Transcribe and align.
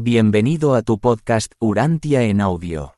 Bienvenido 0.00 0.76
a 0.76 0.82
tu 0.82 1.00
podcast 1.00 1.54
Urantia 1.58 2.22
en 2.22 2.40
audio. 2.40 2.97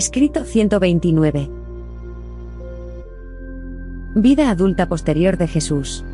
Escrito 0.00 0.44
129. 0.44 1.50
Vida 4.14 4.48
adulta 4.48 4.88
posterior 4.88 5.36
de 5.36 5.46
Jesús. 5.46 6.06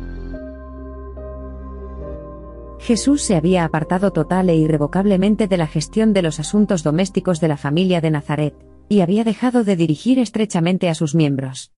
Jesús 2.79 3.21
se 3.21 3.37
había 3.37 3.63
apartado 3.63 4.11
total 4.11 4.49
e 4.49 4.57
irrevocablemente 4.57 5.47
de 5.47 5.55
la 5.55 5.67
gestión 5.67 6.11
de 6.11 6.21
los 6.21 6.41
asuntos 6.41 6.83
domésticos 6.83 7.39
de 7.39 7.47
la 7.47 7.55
familia 7.55 8.01
de 8.01 8.11
Nazaret, 8.11 8.55
y 8.89 8.99
había 8.99 9.23
dejado 9.23 9.63
de 9.63 9.77
dirigir 9.77 10.19
estrechamente 10.19 10.89
a 10.89 10.93
sus 10.93 11.15
miembros. 11.15 11.71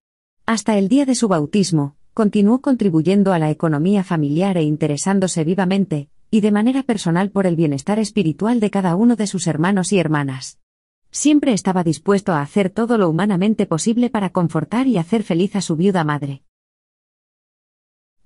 Hasta 0.47 0.79
el 0.79 0.88
día 0.88 1.05
de 1.05 1.13
su 1.13 1.27
bautismo, 1.27 1.95
continuó 2.16 2.61
contribuyendo 2.61 3.33
a 3.33 3.38
la 3.38 3.51
economía 3.51 4.03
familiar 4.03 4.57
e 4.57 4.63
interesándose 4.63 5.44
vivamente, 5.44 6.09
y 6.31 6.41
de 6.41 6.51
manera 6.51 6.81
personal 6.81 7.29
por 7.29 7.45
el 7.45 7.55
bienestar 7.55 7.99
espiritual 7.99 8.59
de 8.59 8.71
cada 8.71 8.95
uno 8.95 9.16
de 9.16 9.27
sus 9.27 9.45
hermanos 9.45 9.94
y 9.94 9.99
hermanas. 9.99 10.58
Siempre 11.11 11.53
estaba 11.53 11.83
dispuesto 11.83 12.33
a 12.33 12.41
hacer 12.41 12.69
todo 12.69 12.97
lo 12.97 13.09
humanamente 13.09 13.65
posible 13.65 14.09
para 14.09 14.29
confortar 14.29 14.88
y 14.88 14.97
hacer 14.97 15.23
feliz 15.23 15.55
a 15.55 15.61
su 15.61 15.75
viuda 15.75 16.03
madre. 16.03 16.43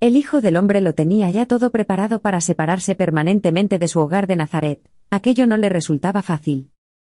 El 0.02 0.18
Hijo 0.18 0.42
del 0.42 0.58
Hombre 0.58 0.82
lo 0.82 0.94
tenía 0.94 1.30
ya 1.30 1.46
todo 1.46 1.72
preparado 1.72 2.20
para 2.20 2.42
separarse 2.42 2.94
permanentemente 2.94 3.80
de 3.80 3.88
su 3.88 4.02
hogar 4.02 4.28
de 4.28 4.36
Nazaret, 4.36 4.90
aquello 5.10 5.48
no 5.48 5.56
le 5.56 5.70
resultaba 5.70 6.22
fácil. 6.22 6.72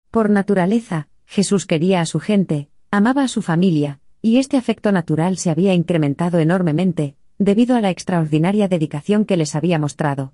Por 0.10 0.30
naturaleza, 0.30 1.08
Jesús 1.26 1.66
quería 1.66 2.02
a 2.02 2.06
su 2.06 2.20
gente, 2.20 2.70
amaba 2.92 3.24
a 3.24 3.30
su 3.30 3.42
familia, 3.42 4.02
y 4.22 4.38
este 4.38 4.58
afecto 4.58 4.92
natural 4.92 5.38
se 5.38 5.50
había 5.50 5.74
incrementado 5.74 6.40
enormemente, 6.40 7.16
debido 7.38 7.78
a 7.78 7.82
la 7.82 7.90
extraordinaria 7.90 8.68
dedicación 8.68 9.24
que 9.24 9.38
les 9.38 9.56
había 9.56 9.80
mostrado. 9.80 10.34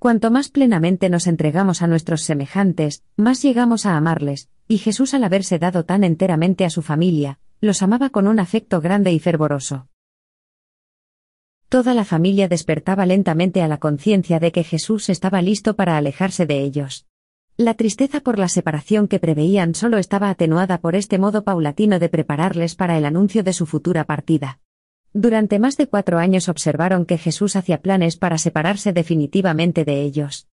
Cuanto 0.00 0.32
más 0.32 0.48
plenamente 0.48 1.08
nos 1.08 1.28
entregamos 1.28 1.80
a 1.80 1.86
nuestros 1.86 2.22
semejantes, 2.22 3.04
más 3.16 3.40
llegamos 3.40 3.86
a 3.86 3.96
amarles, 3.96 4.50
y 4.68 4.78
Jesús 4.78 5.14
al 5.14 5.24
haberse 5.24 5.58
dado 5.58 5.84
tan 5.84 6.04
enteramente 6.04 6.64
a 6.64 6.70
su 6.70 6.82
familia, 6.82 7.38
los 7.60 7.82
amaba 7.82 8.10
con 8.10 8.26
un 8.26 8.40
afecto 8.40 8.80
grande 8.80 9.12
y 9.12 9.18
fervoroso. 9.18 9.88
Toda 11.68 11.94
la 11.94 12.04
familia 12.04 12.48
despertaba 12.48 13.06
lentamente 13.06 13.62
a 13.62 13.68
la 13.68 13.78
conciencia 13.78 14.38
de 14.38 14.52
que 14.52 14.62
Jesús 14.62 15.08
estaba 15.08 15.40
listo 15.40 15.74
para 15.74 15.96
alejarse 15.96 16.44
de 16.44 16.60
ellos. 16.60 17.06
La 17.56 17.74
tristeza 17.74 18.20
por 18.20 18.38
la 18.38 18.48
separación 18.48 19.08
que 19.08 19.18
preveían 19.18 19.74
solo 19.74 19.98
estaba 19.98 20.30
atenuada 20.30 20.78
por 20.78 20.96
este 20.96 21.18
modo 21.18 21.44
paulatino 21.44 21.98
de 21.98 22.08
prepararles 22.08 22.74
para 22.74 22.98
el 22.98 23.04
anuncio 23.04 23.42
de 23.42 23.52
su 23.52 23.66
futura 23.66 24.04
partida. 24.04 24.60
Durante 25.14 25.58
más 25.58 25.76
de 25.76 25.86
cuatro 25.86 26.18
años 26.18 26.48
observaron 26.48 27.04
que 27.04 27.18
Jesús 27.18 27.56
hacía 27.56 27.80
planes 27.80 28.16
para 28.16 28.38
separarse 28.38 28.92
definitivamente 28.92 29.84
de 29.84 30.02
ellos. 30.02 30.48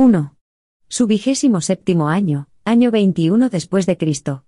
1. 0.00 0.36
Su 0.86 1.08
vigésimo 1.08 1.60
séptimo 1.60 2.08
año, 2.08 2.46
año 2.64 2.92
21 2.92 3.48
después 3.48 3.84
de 3.84 3.96
Cristo. 3.96 4.44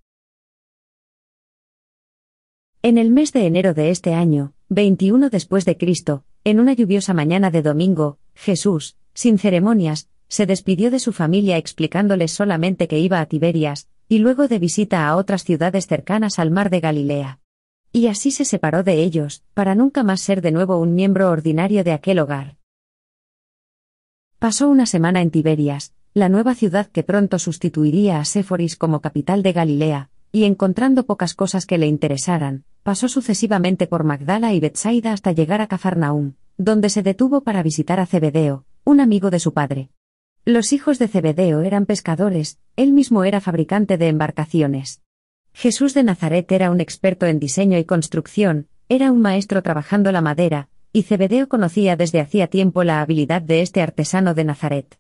En 2.83 2.99
el 2.99 3.11
mes 3.11 3.33
de 3.33 3.47
enero 3.47 3.75
de 3.75 3.91
este 3.91 4.15
año, 4.15 4.55
21 4.69 5.29
después 5.29 5.65
de 5.65 5.77
Cristo, 5.77 6.23
en 6.45 6.61
una 6.61 6.73
lluviosa 6.75 7.15
mañana 7.15 7.51
de 7.51 7.63
domingo, 7.63 8.21
Jesús, 8.33 8.97
sin 9.13 9.39
ceremonias, 9.39 10.09
se 10.29 10.47
despidió 10.47 10.89
de 10.93 11.01
su 11.01 11.13
familia 11.13 11.57
explicándoles 11.57 12.31
solamente 12.31 12.87
que 12.87 13.01
iba 13.01 13.19
a 13.19 13.27
Tiberias, 13.27 13.89
y 14.09 14.19
luego 14.19 14.47
de 14.47 14.61
visita 14.61 15.09
a 15.09 15.17
otras 15.17 15.43
ciudades 15.43 15.89
cercanas 15.89 16.39
al 16.39 16.53
mar 16.53 16.71
de 16.71 16.79
Galilea. 16.79 17.41
Y 17.91 18.07
así 18.07 18.31
se 18.31 18.45
separó 18.45 18.85
de 18.85 19.03
ellos, 19.03 19.43
para 19.55 19.75
nunca 19.75 20.05
más 20.05 20.21
ser 20.21 20.43
de 20.43 20.53
nuevo 20.53 20.79
un 20.79 20.95
miembro 20.95 21.29
ordinario 21.29 21.83
de 21.83 21.91
aquel 21.91 22.21
hogar. 22.21 22.60
Pasó 24.41 24.71
una 24.71 24.87
semana 24.87 25.21
en 25.21 25.31
Tiberias, 25.31 25.93
la 26.15 26.31
nueva 26.31 26.55
ciudad 26.55 26.87
que 26.87 27.03
pronto 27.03 27.39
sustituiría 27.39 28.21
a 28.21 28.25
Séforis 28.25 28.75
como 28.75 29.03
capital 29.03 29.43
de 29.43 29.53
Galilea, 29.53 30.09
y 30.33 30.45
encontrando 30.45 31.05
pocas 31.05 31.35
cosas 31.35 31.67
que 31.67 31.77
le 31.77 31.87
interesaran, 31.87 32.65
pasó 32.83 33.09
sucesivamente 33.09 33.87
por 33.87 34.03
Magdala 34.03 34.55
y 34.55 34.61
Betsaida 34.61 35.13
hasta 35.13 35.33
llegar 35.33 35.61
a 35.61 35.67
Cafarnaúm, 35.67 36.37
donde 36.57 36.89
se 36.89 37.03
detuvo 37.03 37.43
para 37.43 37.63
visitar 37.63 38.01
a 38.01 38.07
Zebedeo, 38.07 38.65
un 38.83 39.01
amigo 39.01 39.29
de 39.29 39.41
su 39.41 39.53
padre. 39.53 39.91
Los 40.47 40.73
hijos 40.73 40.99
de 40.99 41.09
Zebedeo 41.09 41.61
eran 41.61 41.85
pescadores, 41.85 42.59
él 42.77 42.93
mismo 42.95 43.25
era 43.25 43.43
fabricante 43.43 43.99
de 43.99 44.09
embarcaciones. 44.09 45.03
Jesús 45.53 45.93
de 45.93 46.03
Nazaret 46.03 46.51
era 46.51 46.71
un 46.71 46.81
experto 46.81 47.27
en 47.27 47.41
diseño 47.41 47.77
y 47.77 47.85
construcción, 47.85 48.69
era 48.89 49.13
un 49.13 49.21
maestro 49.21 49.63
trabajando 49.63 50.11
la 50.13 50.23
madera, 50.23 50.71
y 50.93 51.03
Zebedeo 51.03 51.49
conocía 51.49 51.97
desde 51.97 52.21
hacía 52.21 52.49
tiempo 52.49 52.85
la 52.85 53.01
habilidad 53.01 53.43
de 53.43 53.63
este 53.63 53.81
artesano 53.81 54.35
de 54.35 54.45
Nazaret. 54.45 54.99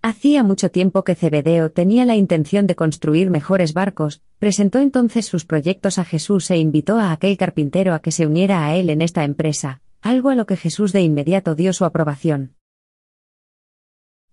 Hacía 0.00 0.42
mucho 0.42 0.70
tiempo 0.70 1.02
que 1.02 1.14
Zebedeo 1.14 1.70
tenía 1.70 2.04
la 2.04 2.14
intención 2.14 2.66
de 2.66 2.76
construir 2.76 3.30
mejores 3.30 3.74
barcos, 3.74 4.22
presentó 4.38 4.78
entonces 4.78 5.26
sus 5.26 5.44
proyectos 5.44 5.98
a 5.98 6.04
Jesús 6.04 6.50
e 6.50 6.56
invitó 6.56 6.98
a 6.98 7.12
aquel 7.12 7.36
carpintero 7.36 7.94
a 7.94 8.00
que 8.00 8.12
se 8.12 8.26
uniera 8.26 8.64
a 8.64 8.76
él 8.76 8.90
en 8.90 9.02
esta 9.02 9.24
empresa, 9.24 9.80
algo 10.00 10.30
a 10.30 10.36
lo 10.36 10.46
que 10.46 10.56
Jesús 10.56 10.92
de 10.92 11.02
inmediato 11.02 11.54
dio 11.54 11.72
su 11.72 11.84
aprobación. 11.84 12.54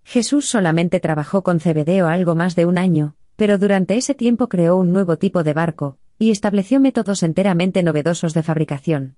Jesús 0.04 0.48
solamente 0.48 1.00
trabajó 1.00 1.42
con 1.42 1.60
Zebedeo 1.60 2.08
algo 2.08 2.36
más 2.36 2.56
de 2.56 2.68
un 2.68 2.78
año, 2.78 3.16
pero 3.36 3.58
durante 3.58 3.98
ese 3.98 4.14
tiempo 4.14 4.50
creó 4.50 4.78
un 4.78 4.94
nuevo 4.94 5.18
tipo 5.18 5.44
de 5.44 5.54
barco, 5.54 5.98
y 6.20 6.30
estableció 6.30 6.80
métodos 6.80 7.24
enteramente 7.24 7.82
novedosos 7.82 8.36
de 8.36 8.44
fabricación. 8.44 9.18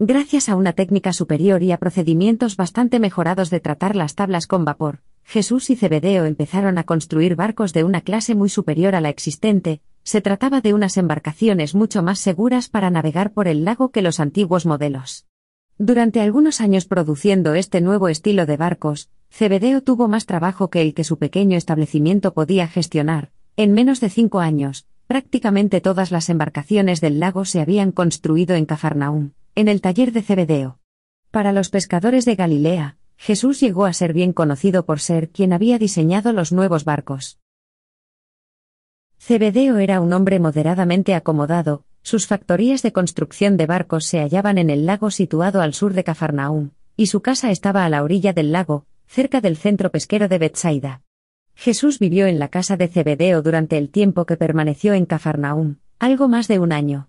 Gracias 0.00 0.48
a 0.48 0.56
una 0.56 0.72
técnica 0.72 1.12
superior 1.12 1.62
y 1.62 1.70
a 1.70 1.78
procedimientos 1.78 2.56
bastante 2.56 2.98
mejorados 2.98 3.48
de 3.50 3.60
tratar 3.60 3.94
las 3.94 4.16
tablas 4.16 4.48
con 4.48 4.64
vapor, 4.64 5.02
Jesús 5.22 5.70
y 5.70 5.76
Zebedeo 5.76 6.24
empezaron 6.24 6.78
a 6.78 6.82
construir 6.82 7.36
barcos 7.36 7.72
de 7.72 7.84
una 7.84 8.00
clase 8.00 8.34
muy 8.34 8.48
superior 8.48 8.96
a 8.96 9.00
la 9.00 9.08
existente, 9.08 9.82
se 10.02 10.20
trataba 10.20 10.60
de 10.60 10.74
unas 10.74 10.96
embarcaciones 10.96 11.76
mucho 11.76 12.02
más 12.02 12.18
seguras 12.18 12.68
para 12.68 12.90
navegar 12.90 13.32
por 13.32 13.46
el 13.46 13.64
lago 13.64 13.92
que 13.92 14.02
los 14.02 14.18
antiguos 14.18 14.66
modelos. 14.66 15.26
Durante 15.78 16.20
algunos 16.20 16.60
años 16.60 16.86
produciendo 16.86 17.54
este 17.54 17.80
nuevo 17.80 18.08
estilo 18.08 18.46
de 18.46 18.56
barcos, 18.56 19.10
Zebedeo 19.30 19.80
tuvo 19.80 20.08
más 20.08 20.26
trabajo 20.26 20.70
que 20.70 20.82
el 20.82 20.94
que 20.94 21.04
su 21.04 21.18
pequeño 21.18 21.56
establecimiento 21.56 22.34
podía 22.34 22.66
gestionar. 22.66 23.30
En 23.56 23.72
menos 23.72 24.00
de 24.00 24.10
cinco 24.10 24.40
años, 24.40 24.88
prácticamente 25.06 25.80
todas 25.80 26.10
las 26.10 26.30
embarcaciones 26.30 27.00
del 27.00 27.20
lago 27.20 27.44
se 27.44 27.60
habían 27.60 27.92
construido 27.92 28.56
en 28.56 28.66
Cafarnaúm 28.66 29.30
en 29.56 29.68
el 29.68 29.80
taller 29.80 30.12
de 30.12 30.22
Cebedeo. 30.22 30.80
Para 31.30 31.52
los 31.52 31.70
pescadores 31.70 32.24
de 32.24 32.34
Galilea, 32.34 32.96
Jesús 33.16 33.60
llegó 33.60 33.84
a 33.84 33.92
ser 33.92 34.12
bien 34.12 34.32
conocido 34.32 34.84
por 34.84 34.98
ser 35.00 35.30
quien 35.30 35.52
había 35.52 35.78
diseñado 35.78 36.32
los 36.32 36.52
nuevos 36.52 36.84
barcos. 36.84 37.38
Cebedeo 39.18 39.78
era 39.78 40.00
un 40.00 40.12
hombre 40.12 40.40
moderadamente 40.40 41.14
acomodado, 41.14 41.84
sus 42.02 42.26
factorías 42.26 42.82
de 42.82 42.92
construcción 42.92 43.56
de 43.56 43.66
barcos 43.66 44.04
se 44.04 44.18
hallaban 44.18 44.58
en 44.58 44.70
el 44.70 44.86
lago 44.86 45.10
situado 45.10 45.62
al 45.62 45.72
sur 45.72 45.94
de 45.94 46.04
Cafarnaúm, 46.04 46.70
y 46.96 47.06
su 47.06 47.22
casa 47.22 47.50
estaba 47.50 47.84
a 47.84 47.88
la 47.88 48.02
orilla 48.02 48.32
del 48.32 48.52
lago, 48.52 48.86
cerca 49.06 49.40
del 49.40 49.56
centro 49.56 49.90
pesquero 49.90 50.28
de 50.28 50.38
Bethsaida. 50.38 51.02
Jesús 51.54 52.00
vivió 52.00 52.26
en 52.26 52.40
la 52.40 52.48
casa 52.48 52.76
de 52.76 52.88
Cebedeo 52.88 53.40
durante 53.40 53.78
el 53.78 53.88
tiempo 53.90 54.26
que 54.26 54.36
permaneció 54.36 54.94
en 54.94 55.06
Cafarnaúm, 55.06 55.76
algo 56.00 56.28
más 56.28 56.48
de 56.48 56.58
un 56.58 56.72
año. 56.72 57.08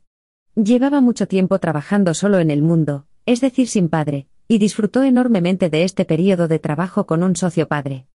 Llevaba 0.55 1.01
mucho 1.01 1.27
tiempo 1.27 1.59
trabajando 1.59 2.13
solo 2.13 2.39
en 2.39 2.49
el 2.49 2.61
mundo, 2.61 3.07
es 3.25 3.41
decir, 3.41 3.67
sin 3.67 3.89
padre, 3.89 4.27
y 4.47 4.57
disfrutó 4.57 5.03
enormemente 5.03 5.69
de 5.69 5.83
este 5.83 6.05
período 6.05 6.47
de 6.47 6.59
trabajo 6.59 7.05
con 7.05 7.23
un 7.23 7.35
socio 7.35 7.67
padre. 7.67 8.07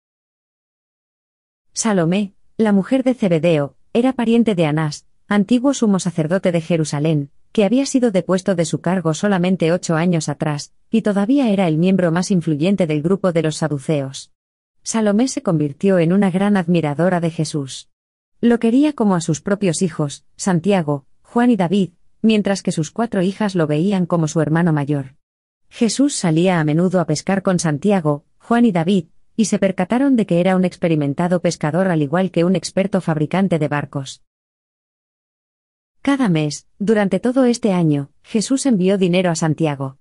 Salomé, 1.73 2.33
la 2.55 2.71
mujer 2.71 3.03
de 3.03 3.13
Zebedeo, 3.13 3.75
era 3.91 4.13
pariente 4.13 4.55
de 4.55 4.65
Anás, 4.65 5.05
antiguo 5.27 5.73
sumo 5.73 5.99
sacerdote 5.99 6.53
de 6.53 6.61
Jerusalén, 6.61 7.29
que 7.51 7.65
había 7.65 7.85
sido 7.85 8.09
depuesto 8.09 8.55
de 8.55 8.63
su 8.63 8.79
cargo 8.79 9.13
solamente 9.13 9.73
ocho 9.73 9.95
años 9.95 10.29
atrás, 10.29 10.73
y 10.89 11.01
todavía 11.01 11.49
era 11.49 11.67
el 11.67 11.77
miembro 11.77 12.09
más 12.09 12.31
influyente 12.31 12.87
del 12.87 13.01
grupo 13.01 13.33
de 13.33 13.41
los 13.41 13.57
saduceos. 13.57 14.31
Salomé 14.81 15.27
se 15.27 15.41
convirtió 15.41 15.99
en 15.99 16.13
una 16.13 16.31
gran 16.31 16.55
admiradora 16.55 17.19
de 17.19 17.31
Jesús. 17.31 17.89
Lo 18.39 18.59
quería 18.59 18.93
como 18.93 19.15
a 19.15 19.21
sus 19.21 19.41
propios 19.41 19.81
hijos, 19.81 20.23
Santiago, 20.37 21.05
Juan 21.21 21.51
y 21.51 21.57
David, 21.57 21.91
mientras 22.21 22.63
que 22.63 22.71
sus 22.71 22.91
cuatro 22.91 23.21
hijas 23.21 23.55
lo 23.55 23.67
veían 23.67 24.05
como 24.05 24.27
su 24.27 24.41
hermano 24.41 24.73
mayor. 24.73 25.15
Jesús 25.69 26.15
salía 26.15 26.59
a 26.59 26.63
menudo 26.63 26.99
a 26.99 27.05
pescar 27.05 27.41
con 27.41 27.59
Santiago, 27.59 28.25
Juan 28.39 28.65
y 28.65 28.71
David, 28.71 29.05
y 29.35 29.45
se 29.45 29.59
percataron 29.59 30.15
de 30.15 30.25
que 30.25 30.39
era 30.39 30.55
un 30.55 30.65
experimentado 30.65 31.41
pescador 31.41 31.87
al 31.87 32.01
igual 32.01 32.31
que 32.31 32.43
un 32.43 32.55
experto 32.55 32.99
fabricante 32.99 33.59
de 33.59 33.67
barcos. 33.67 34.21
Cada 36.01 36.29
mes, 36.29 36.67
durante 36.77 37.19
todo 37.19 37.45
este 37.45 37.71
año, 37.71 38.09
Jesús 38.23 38.65
envió 38.65 38.97
dinero 38.97 39.31
a 39.31 39.35
Santiago. 39.35 39.97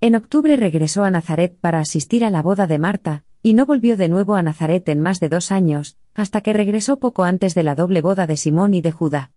En 0.00 0.14
octubre 0.14 0.56
regresó 0.56 1.04
a 1.04 1.10
Nazaret 1.10 1.58
para 1.60 1.80
asistir 1.80 2.24
a 2.24 2.30
la 2.30 2.42
boda 2.42 2.66
de 2.66 2.78
Marta, 2.78 3.24
y 3.42 3.54
no 3.54 3.66
volvió 3.66 3.96
de 3.96 4.08
nuevo 4.08 4.34
a 4.34 4.42
Nazaret 4.42 4.88
en 4.88 5.00
más 5.00 5.20
de 5.20 5.28
dos 5.28 5.50
años, 5.50 5.96
hasta 6.14 6.40
que 6.40 6.52
regresó 6.52 6.98
poco 6.98 7.24
antes 7.24 7.54
de 7.54 7.62
la 7.62 7.74
doble 7.74 8.00
boda 8.00 8.26
de 8.26 8.36
Simón 8.36 8.74
y 8.74 8.80
de 8.80 8.92
Judá. 8.92 9.32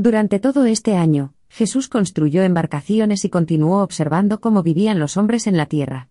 Durante 0.00 0.38
todo 0.38 0.64
este 0.64 0.94
año, 0.94 1.34
Jesús 1.48 1.88
construyó 1.88 2.44
embarcaciones 2.44 3.24
y 3.24 3.30
continuó 3.30 3.82
observando 3.82 4.40
cómo 4.40 4.62
vivían 4.62 5.00
los 5.00 5.16
hombres 5.16 5.48
en 5.48 5.56
la 5.56 5.66
tierra. 5.66 6.08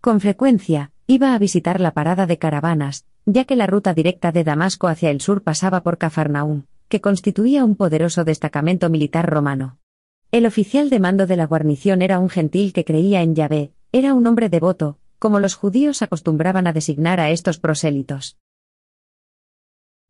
Con 0.00 0.18
frecuencia, 0.18 0.90
iba 1.06 1.32
a 1.32 1.38
visitar 1.38 1.80
la 1.80 1.92
parada 1.92 2.26
de 2.26 2.36
caravanas, 2.38 3.06
ya 3.26 3.44
que 3.44 3.54
la 3.54 3.68
ruta 3.68 3.94
directa 3.94 4.32
de 4.32 4.42
Damasco 4.42 4.88
hacia 4.88 5.10
el 5.10 5.20
sur 5.20 5.44
pasaba 5.44 5.84
por 5.84 5.98
Cafarnaúm, 5.98 6.64
que 6.88 7.00
constituía 7.00 7.64
un 7.64 7.76
poderoso 7.76 8.24
destacamento 8.24 8.90
militar 8.90 9.30
romano. 9.30 9.78
El 10.32 10.44
oficial 10.44 10.90
de 10.90 10.98
mando 10.98 11.28
de 11.28 11.36
la 11.36 11.46
guarnición 11.46 12.02
era 12.02 12.18
un 12.18 12.30
gentil 12.30 12.72
que 12.72 12.84
creía 12.84 13.22
en 13.22 13.36
Yahvé, 13.36 13.70
era 13.92 14.14
un 14.14 14.26
hombre 14.26 14.48
devoto, 14.48 14.98
como 15.20 15.38
los 15.38 15.54
judíos 15.54 16.02
acostumbraban 16.02 16.66
a 16.66 16.72
designar 16.72 17.20
a 17.20 17.30
estos 17.30 17.60
prosélitos. 17.60 18.36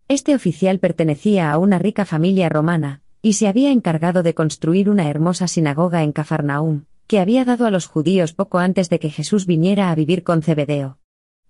Este 0.08 0.34
oficial 0.34 0.78
pertenecía 0.78 1.52
a 1.52 1.58
una 1.58 1.78
rica 1.78 2.06
familia 2.06 2.48
romana, 2.48 3.02
y 3.22 3.34
se 3.34 3.48
había 3.48 3.70
encargado 3.70 4.22
de 4.22 4.34
construir 4.34 4.88
una 4.88 5.08
hermosa 5.08 5.48
sinagoga 5.48 6.02
en 6.02 6.12
Cafarnaúm, 6.12 6.84
que 7.06 7.20
había 7.20 7.44
dado 7.44 7.66
a 7.66 7.70
los 7.70 7.86
judíos 7.86 8.32
poco 8.32 8.58
antes 8.58 8.88
de 8.90 8.98
que 8.98 9.10
Jesús 9.10 9.46
viniera 9.46 9.90
a 9.90 9.94
vivir 9.94 10.22
con 10.22 10.42
Zebedeo. 10.42 10.98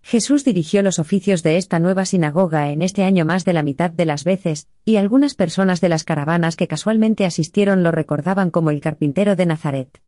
Jesús 0.02 0.44
dirigió 0.44 0.82
los 0.82 0.98
oficios 0.98 1.42
de 1.42 1.56
esta 1.56 1.78
nueva 1.78 2.04
sinagoga 2.04 2.70
en 2.70 2.82
este 2.82 3.04
año 3.04 3.24
más 3.24 3.44
de 3.44 3.52
la 3.52 3.62
mitad 3.62 3.90
de 3.90 4.06
las 4.06 4.24
veces, 4.24 4.68
y 4.84 4.96
algunas 4.96 5.34
personas 5.34 5.80
de 5.80 5.88
las 5.88 6.04
caravanas 6.04 6.56
que 6.56 6.68
casualmente 6.68 7.26
asistieron 7.26 7.82
lo 7.82 7.90
recordaban 7.90 8.50
como 8.50 8.70
el 8.70 8.80
carpintero 8.80 9.36
de 9.36 9.46
Nazaret. 9.46 10.00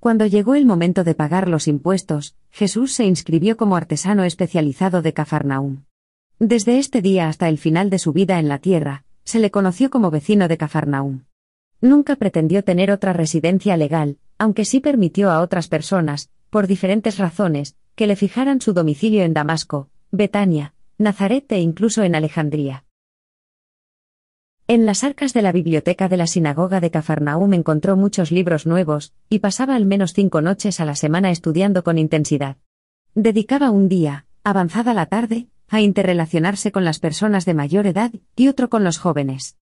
Cuando 0.00 0.26
llegó 0.26 0.54
el 0.54 0.66
momento 0.66 1.02
de 1.02 1.14
pagar 1.14 1.48
los 1.48 1.66
impuestos, 1.66 2.36
Jesús 2.50 2.92
se 2.92 3.04
inscribió 3.04 3.56
como 3.56 3.76
artesano 3.76 4.24
especializado 4.24 5.02
de 5.02 5.12
Cafarnaúm. 5.12 5.84
Desde 6.38 6.78
este 6.78 7.00
día 7.00 7.28
hasta 7.28 7.48
el 7.48 7.58
final 7.58 7.90
de 7.90 7.98
su 7.98 8.12
vida 8.12 8.38
en 8.38 8.48
la 8.48 8.58
tierra, 8.58 9.03
se 9.24 9.38
le 9.38 9.50
conoció 9.50 9.90
como 9.90 10.10
vecino 10.10 10.48
de 10.48 10.56
Cafarnaúm. 10.56 11.24
Nunca 11.80 12.16
pretendió 12.16 12.64
tener 12.64 12.90
otra 12.90 13.12
residencia 13.12 13.76
legal, 13.76 14.18
aunque 14.38 14.64
sí 14.64 14.80
permitió 14.80 15.30
a 15.30 15.40
otras 15.40 15.68
personas, 15.68 16.30
por 16.50 16.66
diferentes 16.66 17.18
razones, 17.18 17.76
que 17.94 18.06
le 18.06 18.16
fijaran 18.16 18.60
su 18.60 18.72
domicilio 18.72 19.22
en 19.22 19.34
Damasco, 19.34 19.88
Betania, 20.10 20.74
Nazaret 20.98 21.50
e 21.52 21.60
incluso 21.60 22.02
en 22.02 22.14
Alejandría. 22.14 22.84
En 24.66 24.86
las 24.86 25.04
arcas 25.04 25.34
de 25.34 25.42
la 25.42 25.52
biblioteca 25.52 26.08
de 26.08 26.16
la 26.16 26.26
sinagoga 26.26 26.80
de 26.80 26.90
Cafarnaúm 26.90 27.52
encontró 27.52 27.96
muchos 27.96 28.30
libros 28.30 28.66
nuevos, 28.66 29.12
y 29.28 29.40
pasaba 29.40 29.74
al 29.74 29.84
menos 29.84 30.14
cinco 30.14 30.40
noches 30.40 30.80
a 30.80 30.86
la 30.86 30.94
semana 30.94 31.30
estudiando 31.30 31.84
con 31.84 31.98
intensidad. 31.98 32.56
Dedicaba 33.14 33.70
un 33.70 33.88
día, 33.88 34.26
avanzada 34.42 34.94
la 34.94 35.06
tarde, 35.06 35.48
a 35.68 35.80
interrelacionarse 35.80 36.72
con 36.72 36.84
las 36.84 36.98
personas 36.98 37.44
de 37.44 37.54
mayor 37.54 37.86
edad 37.86 38.12
y 38.36 38.48
otro 38.48 38.68
con 38.68 38.84
los 38.84 38.98
jóvenes. 38.98 39.56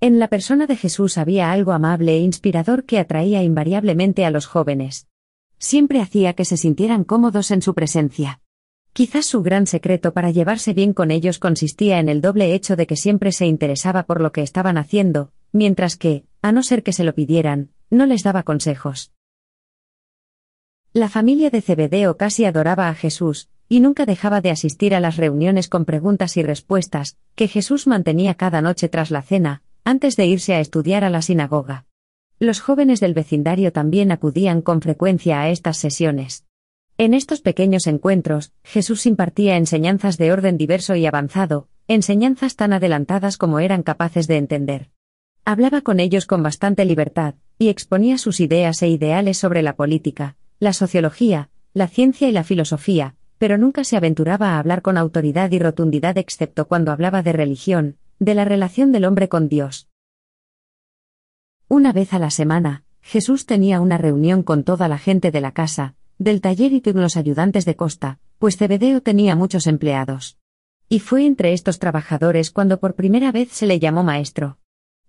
En 0.00 0.18
la 0.18 0.28
persona 0.28 0.66
de 0.66 0.76
Jesús 0.76 1.16
había 1.16 1.50
algo 1.52 1.72
amable 1.72 2.16
e 2.16 2.20
inspirador 2.20 2.84
que 2.84 2.98
atraía 2.98 3.42
invariablemente 3.42 4.24
a 4.26 4.30
los 4.30 4.46
jóvenes. 4.46 5.08
Siempre 5.58 6.00
hacía 6.00 6.34
que 6.34 6.44
se 6.44 6.56
sintieran 6.56 7.04
cómodos 7.04 7.50
en 7.50 7.62
su 7.62 7.74
presencia. 7.74 8.40
Quizás 8.92 9.26
su 9.26 9.42
gran 9.42 9.66
secreto 9.66 10.12
para 10.12 10.30
llevarse 10.30 10.74
bien 10.74 10.92
con 10.92 11.10
ellos 11.10 11.38
consistía 11.38 11.98
en 11.98 12.08
el 12.08 12.20
doble 12.20 12.54
hecho 12.54 12.76
de 12.76 12.86
que 12.86 12.96
siempre 12.96 13.32
se 13.32 13.46
interesaba 13.46 14.04
por 14.04 14.20
lo 14.20 14.32
que 14.32 14.42
estaban 14.42 14.78
haciendo, 14.78 15.32
mientras 15.52 15.96
que, 15.96 16.24
a 16.42 16.52
no 16.52 16.62
ser 16.62 16.82
que 16.82 16.92
se 16.92 17.04
lo 17.04 17.14
pidieran, 17.14 17.70
no 17.90 18.06
les 18.06 18.22
daba 18.22 18.42
consejos. 18.42 19.12
La 20.92 21.10
familia 21.10 21.50
de 21.50 21.60
Cebedeo 21.60 22.16
casi 22.16 22.46
adoraba 22.46 22.88
a 22.88 22.94
Jesús, 22.94 23.50
y 23.68 23.80
nunca 23.80 24.06
dejaba 24.06 24.40
de 24.40 24.50
asistir 24.50 24.94
a 24.94 25.00
las 25.00 25.16
reuniones 25.16 25.68
con 25.68 25.84
preguntas 25.84 26.36
y 26.36 26.42
respuestas, 26.42 27.16
que 27.34 27.48
Jesús 27.48 27.86
mantenía 27.86 28.34
cada 28.34 28.62
noche 28.62 28.88
tras 28.88 29.10
la 29.10 29.22
cena, 29.22 29.62
antes 29.84 30.16
de 30.16 30.26
irse 30.26 30.54
a 30.54 30.60
estudiar 30.60 31.04
a 31.04 31.10
la 31.10 31.22
sinagoga. 31.22 31.86
Los 32.38 32.60
jóvenes 32.60 33.00
del 33.00 33.14
vecindario 33.14 33.72
también 33.72 34.12
acudían 34.12 34.60
con 34.60 34.80
frecuencia 34.80 35.40
a 35.40 35.48
estas 35.48 35.78
sesiones. 35.78 36.44
En 36.98 37.14
estos 37.14 37.40
pequeños 37.40 37.86
encuentros, 37.86 38.52
Jesús 38.64 39.06
impartía 39.06 39.56
enseñanzas 39.56 40.16
de 40.16 40.32
orden 40.32 40.56
diverso 40.56 40.94
y 40.96 41.06
avanzado, 41.06 41.68
enseñanzas 41.88 42.56
tan 42.56 42.72
adelantadas 42.72 43.36
como 43.36 43.60
eran 43.60 43.82
capaces 43.82 44.26
de 44.26 44.36
entender. 44.36 44.90
Hablaba 45.44 45.80
con 45.80 46.00
ellos 46.00 46.26
con 46.26 46.42
bastante 46.42 46.84
libertad, 46.84 47.34
y 47.58 47.68
exponía 47.68 48.18
sus 48.18 48.40
ideas 48.40 48.82
e 48.82 48.88
ideales 48.88 49.38
sobre 49.38 49.62
la 49.62 49.76
política, 49.76 50.36
la 50.58 50.72
sociología, 50.72 51.50
la 51.72 51.86
ciencia 51.86 52.28
y 52.28 52.32
la 52.32 52.44
filosofía, 52.44 53.14
pero 53.38 53.58
nunca 53.58 53.84
se 53.84 53.96
aventuraba 53.96 54.50
a 54.50 54.58
hablar 54.58 54.82
con 54.82 54.96
autoridad 54.96 55.50
y 55.50 55.58
rotundidad 55.58 56.18
excepto 56.18 56.66
cuando 56.66 56.92
hablaba 56.92 57.22
de 57.22 57.32
religión, 57.32 57.96
de 58.18 58.34
la 58.34 58.44
relación 58.44 58.92
del 58.92 59.04
hombre 59.04 59.28
con 59.28 59.48
Dios. 59.48 59.88
Una 61.68 61.92
vez 61.92 62.12
a 62.12 62.18
la 62.18 62.30
semana, 62.30 62.84
Jesús 63.02 63.46
tenía 63.46 63.80
una 63.80 63.98
reunión 63.98 64.42
con 64.42 64.64
toda 64.64 64.88
la 64.88 64.98
gente 64.98 65.30
de 65.30 65.40
la 65.40 65.52
casa, 65.52 65.94
del 66.18 66.40
taller 66.40 66.72
y 66.72 66.80
con 66.80 67.00
los 67.00 67.16
ayudantes 67.16 67.64
de 67.64 67.76
costa, 67.76 68.18
pues 68.38 68.56
Cebedeo 68.56 69.00
tenía 69.00 69.36
muchos 69.36 69.66
empleados. 69.66 70.38
Y 70.88 71.00
fue 71.00 71.26
entre 71.26 71.52
estos 71.52 71.78
trabajadores 71.78 72.50
cuando 72.50 72.78
por 72.78 72.94
primera 72.94 73.32
vez 73.32 73.50
se 73.50 73.66
le 73.66 73.78
llamó 73.78 74.02
maestro. 74.04 74.58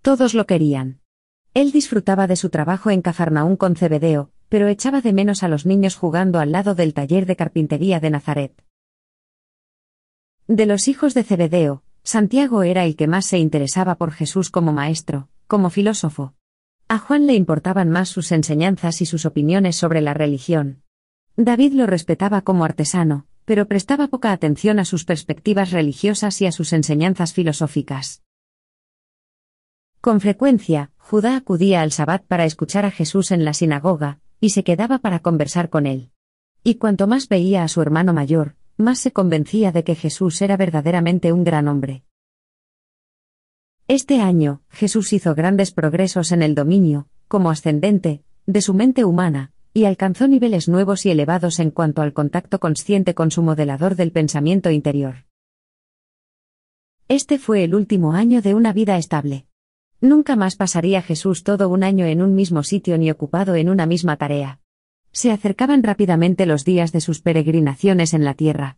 Todos 0.01 0.33
lo 0.33 0.45
querían. 0.45 0.99
Él 1.53 1.71
disfrutaba 1.71 2.27
de 2.27 2.35
su 2.35 2.49
trabajo 2.49 2.89
en 2.89 3.01
Cafarnaún 3.01 3.55
con 3.55 3.75
Cebedeo, 3.75 4.31
pero 4.49 4.67
echaba 4.67 5.01
de 5.01 5.13
menos 5.13 5.43
a 5.43 5.47
los 5.47 5.65
niños 5.65 5.95
jugando 5.95 6.39
al 6.39 6.51
lado 6.51 6.75
del 6.75 6.93
taller 6.93 7.25
de 7.25 7.35
carpintería 7.35 7.99
de 7.99 8.09
Nazaret. 8.09 8.63
De 10.47 10.65
los 10.65 10.87
hijos 10.87 11.13
de 11.13 11.23
Cebedeo, 11.23 11.83
Santiago 12.03 12.63
era 12.63 12.85
el 12.85 12.95
que 12.95 13.07
más 13.07 13.25
se 13.25 13.37
interesaba 13.37 13.95
por 13.95 14.11
Jesús 14.11 14.49
como 14.49 14.71
maestro, 14.71 15.27
como 15.47 15.69
filósofo. 15.69 16.33
A 16.87 16.99
Juan 16.99 17.27
le 17.27 17.33
importaban 17.33 17.89
más 17.89 18.07
sus 18.07 18.31
enseñanzas 18.31 19.01
y 19.01 19.05
sus 19.05 19.25
opiniones 19.25 19.75
sobre 19.75 19.99
la 19.99 20.13
religión. 20.13 20.83
David 21.35 21.73
lo 21.73 21.85
respetaba 21.85 22.41
como 22.41 22.63
artesano, 22.63 23.27
pero 23.43 23.67
prestaba 23.67 24.07
poca 24.07 24.31
atención 24.31 24.79
a 24.79 24.85
sus 24.85 25.03
perspectivas 25.03 25.71
religiosas 25.71 26.41
y 26.41 26.45
a 26.45 26.53
sus 26.53 26.71
enseñanzas 26.71 27.33
filosóficas. 27.33 28.23
Con 29.99 30.21
frecuencia, 30.21 30.91
Judá 30.97 31.35
acudía 31.35 31.81
al 31.81 31.91
Sabbat 31.91 32.23
para 32.25 32.45
escuchar 32.45 32.85
a 32.85 32.91
Jesús 32.91 33.31
en 33.31 33.43
la 33.43 33.53
sinagoga, 33.53 34.19
y 34.39 34.49
se 34.49 34.63
quedaba 34.63 34.99
para 34.99 35.19
conversar 35.19 35.69
con 35.69 35.85
él. 35.85 36.11
Y 36.63 36.75
cuanto 36.75 37.07
más 37.07 37.27
veía 37.27 37.63
a 37.63 37.67
su 37.67 37.81
hermano 37.81 38.13
mayor, 38.13 38.55
más 38.77 38.99
se 38.99 39.11
convencía 39.11 39.71
de 39.71 39.83
que 39.83 39.95
Jesús 39.95 40.41
era 40.41 40.57
verdaderamente 40.57 41.31
un 41.33 41.43
gran 41.43 41.67
hombre. 41.67 42.03
Este 43.87 44.19
año, 44.19 44.61
Jesús 44.69 45.13
hizo 45.13 45.33
grandes 45.33 45.71
progresos 45.71 46.31
en 46.31 46.43
el 46.43 46.55
dominio, 46.55 47.07
como 47.27 47.49
ascendente, 47.49 48.21
de 48.45 48.61
su 48.61 48.73
mente 48.73 49.05
humana, 49.05 49.51
y 49.73 49.85
alcanzó 49.85 50.27
niveles 50.27 50.67
nuevos 50.67 51.05
y 51.05 51.11
elevados 51.11 51.59
en 51.59 51.71
cuanto 51.71 52.01
al 52.01 52.13
contacto 52.13 52.59
consciente 52.59 53.13
con 53.13 53.31
su 53.31 53.43
modelador 53.43 53.95
del 53.95 54.11
pensamiento 54.11 54.71
interior. 54.71 55.25
Este 57.07 57.39
fue 57.39 57.63
el 57.63 57.73
último 57.73 58.13
año 58.13 58.41
de 58.41 58.53
una 58.53 58.73
vida 58.73 58.97
estable. 58.97 59.46
Nunca 59.99 60.35
más 60.35 60.55
pasaría 60.55 61.01
Jesús 61.01 61.43
todo 61.43 61.69
un 61.69 61.83
año 61.83 62.05
en 62.05 62.21
un 62.21 62.35
mismo 62.35 62.61
sitio 62.63 62.97
ni 62.97 63.09
ocupado 63.09 63.55
en 63.55 63.69
una 63.69 63.85
misma 63.85 64.17
tarea. 64.17 64.59
Se 65.11 65.31
acercaban 65.31 65.81
rápidamente 65.81 66.45
los 66.45 66.65
días 66.65 66.91
de 66.91 67.01
sus 67.01 67.21
peregrinaciones 67.21 68.13
en 68.13 68.23
la 68.23 68.35
tierra. 68.35 68.77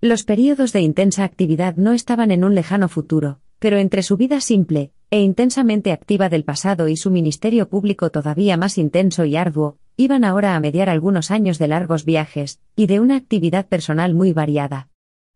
Los 0.00 0.24
períodos 0.24 0.72
de 0.72 0.80
intensa 0.80 1.24
actividad 1.24 1.76
no 1.76 1.92
estaban 1.92 2.32
en 2.32 2.42
un 2.42 2.54
lejano 2.54 2.88
futuro, 2.88 3.40
pero 3.60 3.78
entre 3.78 4.02
su 4.02 4.16
vida 4.16 4.40
simple 4.40 4.92
e 5.10 5.20
intensamente 5.20 5.92
activa 5.92 6.28
del 6.28 6.42
pasado 6.42 6.88
y 6.88 6.96
su 6.96 7.12
ministerio 7.12 7.68
público 7.68 8.10
todavía 8.10 8.56
más 8.56 8.76
intenso 8.76 9.24
y 9.24 9.36
arduo, 9.36 9.78
iban 9.96 10.24
ahora 10.24 10.56
a 10.56 10.60
mediar 10.60 10.90
algunos 10.90 11.30
años 11.30 11.60
de 11.60 11.68
largos 11.68 12.04
viajes, 12.04 12.60
y 12.74 12.88
de 12.88 12.98
una 12.98 13.14
actividad 13.14 13.66
personal 13.66 14.14
muy 14.14 14.32
variada. 14.32 14.88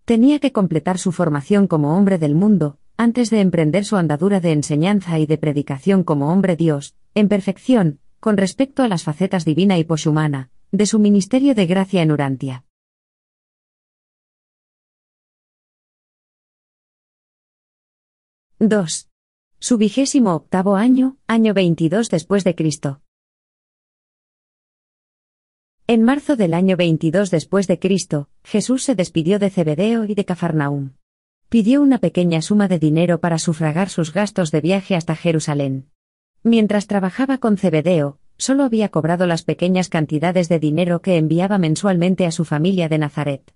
Tenía 0.04 0.40
que 0.40 0.50
completar 0.50 0.98
su 0.98 1.12
formación 1.12 1.68
como 1.68 1.96
hombre 1.96 2.18
del 2.18 2.34
mundo, 2.34 2.78
antes 3.00 3.30
de 3.30 3.40
emprender 3.40 3.86
su 3.86 3.96
andadura 3.96 4.40
de 4.40 4.52
enseñanza 4.52 5.18
y 5.18 5.24
de 5.24 5.38
predicación 5.38 6.04
como 6.04 6.30
hombre 6.30 6.54
Dios, 6.54 6.94
en 7.14 7.30
perfección, 7.30 7.98
con 8.20 8.36
respecto 8.36 8.82
a 8.82 8.88
las 8.88 9.04
facetas 9.04 9.46
divina 9.46 9.78
y 9.78 9.84
poshumana, 9.84 10.50
de 10.70 10.84
su 10.84 10.98
ministerio 10.98 11.54
de 11.54 11.64
gracia 11.64 12.02
en 12.02 12.12
Urantia. 12.12 12.66
—2. 18.58 19.08
Su 19.58 19.78
vigésimo 19.78 20.34
octavo 20.34 20.76
año, 20.76 21.16
año 21.26 21.54
22 21.54 22.10
después 22.10 22.44
de 22.44 22.54
Cristo. 22.54 23.00
En 25.86 26.02
marzo 26.02 26.36
del 26.36 26.52
año 26.52 26.76
22 26.76 27.30
después 27.30 27.66
de 27.66 27.78
Cristo, 27.78 28.28
Jesús 28.44 28.82
se 28.82 28.94
despidió 28.94 29.38
de 29.38 29.48
Zebedeo 29.48 30.04
y 30.04 30.14
de 30.14 30.26
Cafarnaúm. 30.26 30.99
Pidió 31.50 31.82
una 31.82 31.98
pequeña 31.98 32.42
suma 32.42 32.68
de 32.68 32.78
dinero 32.78 33.18
para 33.18 33.36
sufragar 33.36 33.88
sus 33.88 34.12
gastos 34.12 34.52
de 34.52 34.60
viaje 34.60 34.94
hasta 34.94 35.16
Jerusalén. 35.16 35.90
Mientras 36.44 36.86
trabajaba 36.86 37.38
con 37.38 37.56
Zebedeo, 37.56 38.20
solo 38.36 38.62
había 38.62 38.90
cobrado 38.90 39.26
las 39.26 39.42
pequeñas 39.42 39.88
cantidades 39.88 40.48
de 40.48 40.60
dinero 40.60 41.02
que 41.02 41.16
enviaba 41.16 41.58
mensualmente 41.58 42.24
a 42.24 42.30
su 42.30 42.44
familia 42.44 42.88
de 42.88 42.98
Nazaret. 42.98 43.52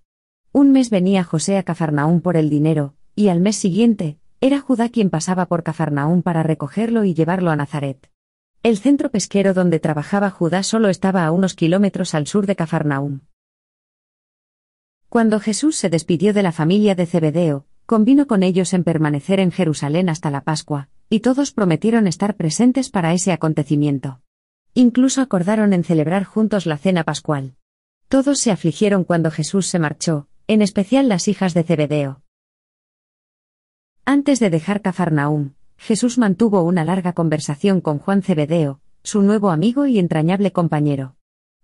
Un 0.51 0.73
mes 0.73 0.89
venía 0.89 1.23
José 1.23 1.57
a 1.57 1.63
Cafarnaúm 1.63 2.19
por 2.19 2.35
el 2.35 2.49
dinero, 2.49 2.95
y 3.15 3.29
al 3.29 3.39
mes 3.39 3.55
siguiente, 3.55 4.17
era 4.41 4.59
Judá 4.59 4.89
quien 4.89 5.09
pasaba 5.09 5.45
por 5.45 5.63
Cafarnaúm 5.63 6.21
para 6.21 6.43
recogerlo 6.43 7.05
y 7.05 7.13
llevarlo 7.13 7.49
a 7.49 7.55
Nazaret. 7.55 8.11
El 8.61 8.77
centro 8.77 9.09
pesquero 9.09 9.53
donde 9.53 9.79
trabajaba 9.79 10.31
Judá 10.31 10.63
solo 10.63 10.89
estaba 10.89 11.25
a 11.25 11.31
unos 11.31 11.53
kilómetros 11.53 12.13
al 12.13 12.27
sur 12.27 12.45
de 12.45 12.57
Cafarnaúm. 12.57 13.21
Cuando 15.07 15.39
Jesús 15.39 15.77
se 15.77 15.89
despidió 15.89 16.33
de 16.33 16.43
la 16.43 16.51
familia 16.51 16.93
de 16.93 17.05
Zebedeo, 17.05 17.67
convino 17.85 18.27
con 18.27 18.43
ellos 18.43 18.73
en 18.73 18.83
permanecer 18.83 19.39
en 19.39 19.51
Jerusalén 19.51 20.09
hasta 20.09 20.31
la 20.31 20.41
Pascua, 20.41 20.89
y 21.09 21.19
todos 21.19 21.51
prometieron 21.51 22.07
estar 22.07 22.35
presentes 22.35 22.89
para 22.89 23.13
ese 23.13 23.31
acontecimiento. 23.31 24.21
Incluso 24.73 25.21
acordaron 25.21 25.71
en 25.73 25.83
celebrar 25.83 26.23
juntos 26.23 26.65
la 26.65 26.77
cena 26.77 27.03
pascual. 27.03 27.55
Todos 28.07 28.39
se 28.39 28.51
afligieron 28.51 29.03
cuando 29.03 29.31
Jesús 29.31 29.67
se 29.67 29.79
marchó, 29.79 30.27
en 30.47 30.61
especial 30.61 31.07
las 31.07 31.27
hijas 31.27 31.53
de 31.53 31.63
Zebedeo. 31.63 32.21
Antes 34.03 34.39
de 34.39 34.49
dejar 34.49 34.81
Cafarnaúm, 34.81 35.51
Jesús 35.77 36.17
mantuvo 36.17 36.63
una 36.63 36.83
larga 36.85 37.13
conversación 37.13 37.81
con 37.81 37.99
Juan 37.99 38.21
Zebedeo, 38.21 38.79
su 39.03 39.21
nuevo 39.21 39.49
amigo 39.49 39.85
y 39.85 39.99
entrañable 39.99 40.51
compañero. 40.51 41.15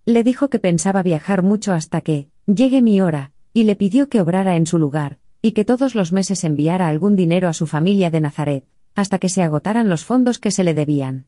Le 0.06 0.24
dijo 0.24 0.50
que 0.50 0.60
pensaba 0.60 1.04
viajar 1.04 1.44
mucho 1.44 1.74
hasta 1.74 2.02
que, 2.02 2.30
llegue 2.48 2.82
mi 2.82 3.02
hora, 3.02 3.32
y 3.54 3.64
le 3.64 3.76
pidió 3.76 4.10
que 4.10 4.22
obrara 4.22 4.56
en 4.56 4.66
su 4.66 4.80
lugar, 4.80 5.20
y 5.42 5.54
que 5.54 5.66
todos 5.66 5.96
los 5.96 6.12
meses 6.12 6.44
enviara 6.44 6.88
algún 6.88 7.16
dinero 7.16 7.48
a 7.48 7.54
su 7.54 7.68
familia 7.68 8.12
de 8.12 8.22
Nazaret, 8.22 8.66
hasta 8.96 9.20
que 9.20 9.30
se 9.30 9.42
agotaran 9.42 9.90
los 9.90 10.06
fondos 10.06 10.40
que 10.40 10.52
se 10.52 10.64
le 10.64 10.74
debían. 10.74 11.28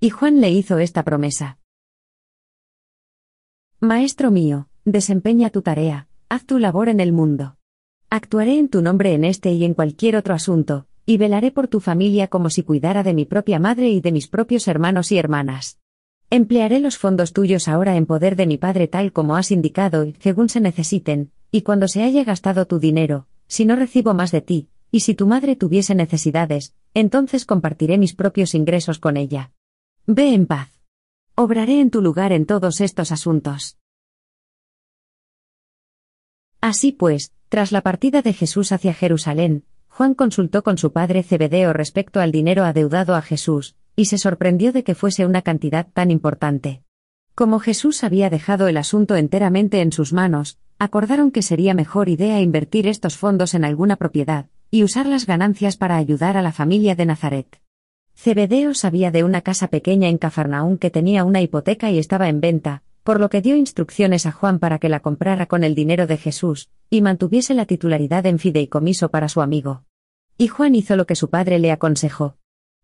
Y 0.00 0.10
Juan 0.10 0.40
le 0.40 0.50
hizo 0.50 0.78
esta 0.78 1.02
promesa. 1.02 1.58
Maestro 3.80 4.30
mío, 4.30 4.68
desempeña 4.84 5.50
tu 5.50 5.62
tarea, 5.62 6.08
haz 6.28 6.44
tu 6.44 6.58
labor 6.58 6.88
en 6.88 7.00
el 7.00 7.12
mundo. 7.12 7.56
Actuaré 8.08 8.58
en 8.58 8.68
tu 8.68 8.82
nombre 8.82 9.14
en 9.14 9.24
este 9.24 9.52
y 9.52 9.64
en 9.64 9.74
cualquier 9.74 10.16
otro 10.16 10.34
asunto, 10.34 10.86
y 11.06 11.16
velaré 11.16 11.50
por 11.50 11.68
tu 11.68 11.80
familia 11.80 12.28
como 12.28 12.50
si 12.50 12.62
cuidara 12.62 13.02
de 13.02 13.14
mi 13.14 13.24
propia 13.24 13.58
madre 13.58 13.88
y 13.88 14.00
de 14.00 14.12
mis 14.12 14.28
propios 14.28 14.68
hermanos 14.68 15.12
y 15.12 15.18
hermanas. 15.18 15.78
Emplearé 16.28 16.78
los 16.78 16.98
fondos 16.98 17.32
tuyos 17.32 17.68
ahora 17.68 17.96
en 17.96 18.06
poder 18.06 18.36
de 18.36 18.46
mi 18.46 18.56
padre 18.58 18.86
tal 18.86 19.12
como 19.12 19.36
has 19.36 19.50
indicado 19.50 20.04
y 20.04 20.14
según 20.20 20.48
se 20.48 20.60
necesiten, 20.60 21.32
y 21.50 21.62
cuando 21.62 21.88
se 21.88 22.02
haya 22.02 22.22
gastado 22.22 22.66
tu 22.66 22.78
dinero, 22.78 23.26
si 23.50 23.64
no 23.64 23.74
recibo 23.74 24.14
más 24.14 24.30
de 24.30 24.42
ti, 24.42 24.68
y 24.92 25.00
si 25.00 25.14
tu 25.14 25.26
madre 25.26 25.56
tuviese 25.56 25.96
necesidades, 25.96 26.72
entonces 26.94 27.44
compartiré 27.44 27.98
mis 27.98 28.14
propios 28.14 28.54
ingresos 28.54 29.00
con 29.00 29.16
ella. 29.16 29.50
Ve 30.06 30.32
en 30.32 30.46
paz. 30.46 30.70
Obraré 31.34 31.80
en 31.80 31.90
tu 31.90 32.00
lugar 32.00 32.30
en 32.30 32.46
todos 32.46 32.80
estos 32.80 33.10
asuntos. 33.10 33.76
Así 36.60 36.92
pues, 36.92 37.32
tras 37.48 37.72
la 37.72 37.80
partida 37.80 38.22
de 38.22 38.34
Jesús 38.34 38.70
hacia 38.70 38.94
Jerusalén, 38.94 39.64
Juan 39.88 40.14
consultó 40.14 40.62
con 40.62 40.78
su 40.78 40.92
padre 40.92 41.24
Zebedeo 41.24 41.72
respecto 41.72 42.20
al 42.20 42.30
dinero 42.30 42.62
adeudado 42.62 43.16
a 43.16 43.22
Jesús, 43.22 43.74
y 43.96 44.04
se 44.04 44.18
sorprendió 44.18 44.70
de 44.70 44.84
que 44.84 44.94
fuese 44.94 45.26
una 45.26 45.42
cantidad 45.42 45.88
tan 45.92 46.12
importante. 46.12 46.84
Como 47.34 47.58
Jesús 47.58 48.04
había 48.04 48.30
dejado 48.30 48.68
el 48.68 48.76
asunto 48.76 49.16
enteramente 49.16 49.80
en 49.80 49.90
sus 49.90 50.12
manos, 50.12 50.59
acordaron 50.80 51.30
que 51.30 51.42
sería 51.42 51.74
mejor 51.74 52.08
idea 52.08 52.40
invertir 52.40 52.86
estos 52.86 53.18
fondos 53.18 53.52
en 53.52 53.66
alguna 53.66 53.96
propiedad, 53.96 54.46
y 54.70 54.82
usar 54.82 55.04
las 55.04 55.26
ganancias 55.26 55.76
para 55.76 55.98
ayudar 55.98 56.38
a 56.38 56.42
la 56.42 56.52
familia 56.52 56.94
de 56.94 57.04
Nazaret. 57.04 57.60
Zebedeo 58.16 58.72
sabía 58.72 59.10
de 59.10 59.22
una 59.22 59.42
casa 59.42 59.68
pequeña 59.68 60.08
en 60.08 60.16
Cafarnaún 60.16 60.78
que 60.78 60.90
tenía 60.90 61.24
una 61.24 61.42
hipoteca 61.42 61.90
y 61.90 61.98
estaba 61.98 62.30
en 62.30 62.40
venta, 62.40 62.82
por 63.04 63.20
lo 63.20 63.28
que 63.28 63.42
dio 63.42 63.56
instrucciones 63.56 64.24
a 64.24 64.32
Juan 64.32 64.58
para 64.58 64.78
que 64.78 64.88
la 64.88 65.00
comprara 65.00 65.44
con 65.44 65.64
el 65.64 65.74
dinero 65.74 66.06
de 66.06 66.16
Jesús, 66.16 66.70
y 66.88 67.02
mantuviese 67.02 67.52
la 67.52 67.66
titularidad 67.66 68.24
en 68.24 68.38
fideicomiso 68.38 69.10
para 69.10 69.28
su 69.28 69.42
amigo. 69.42 69.84
Y 70.38 70.48
Juan 70.48 70.74
hizo 70.74 70.96
lo 70.96 71.06
que 71.06 71.14
su 71.14 71.28
padre 71.28 71.58
le 71.58 71.72
aconsejó. 71.72 72.38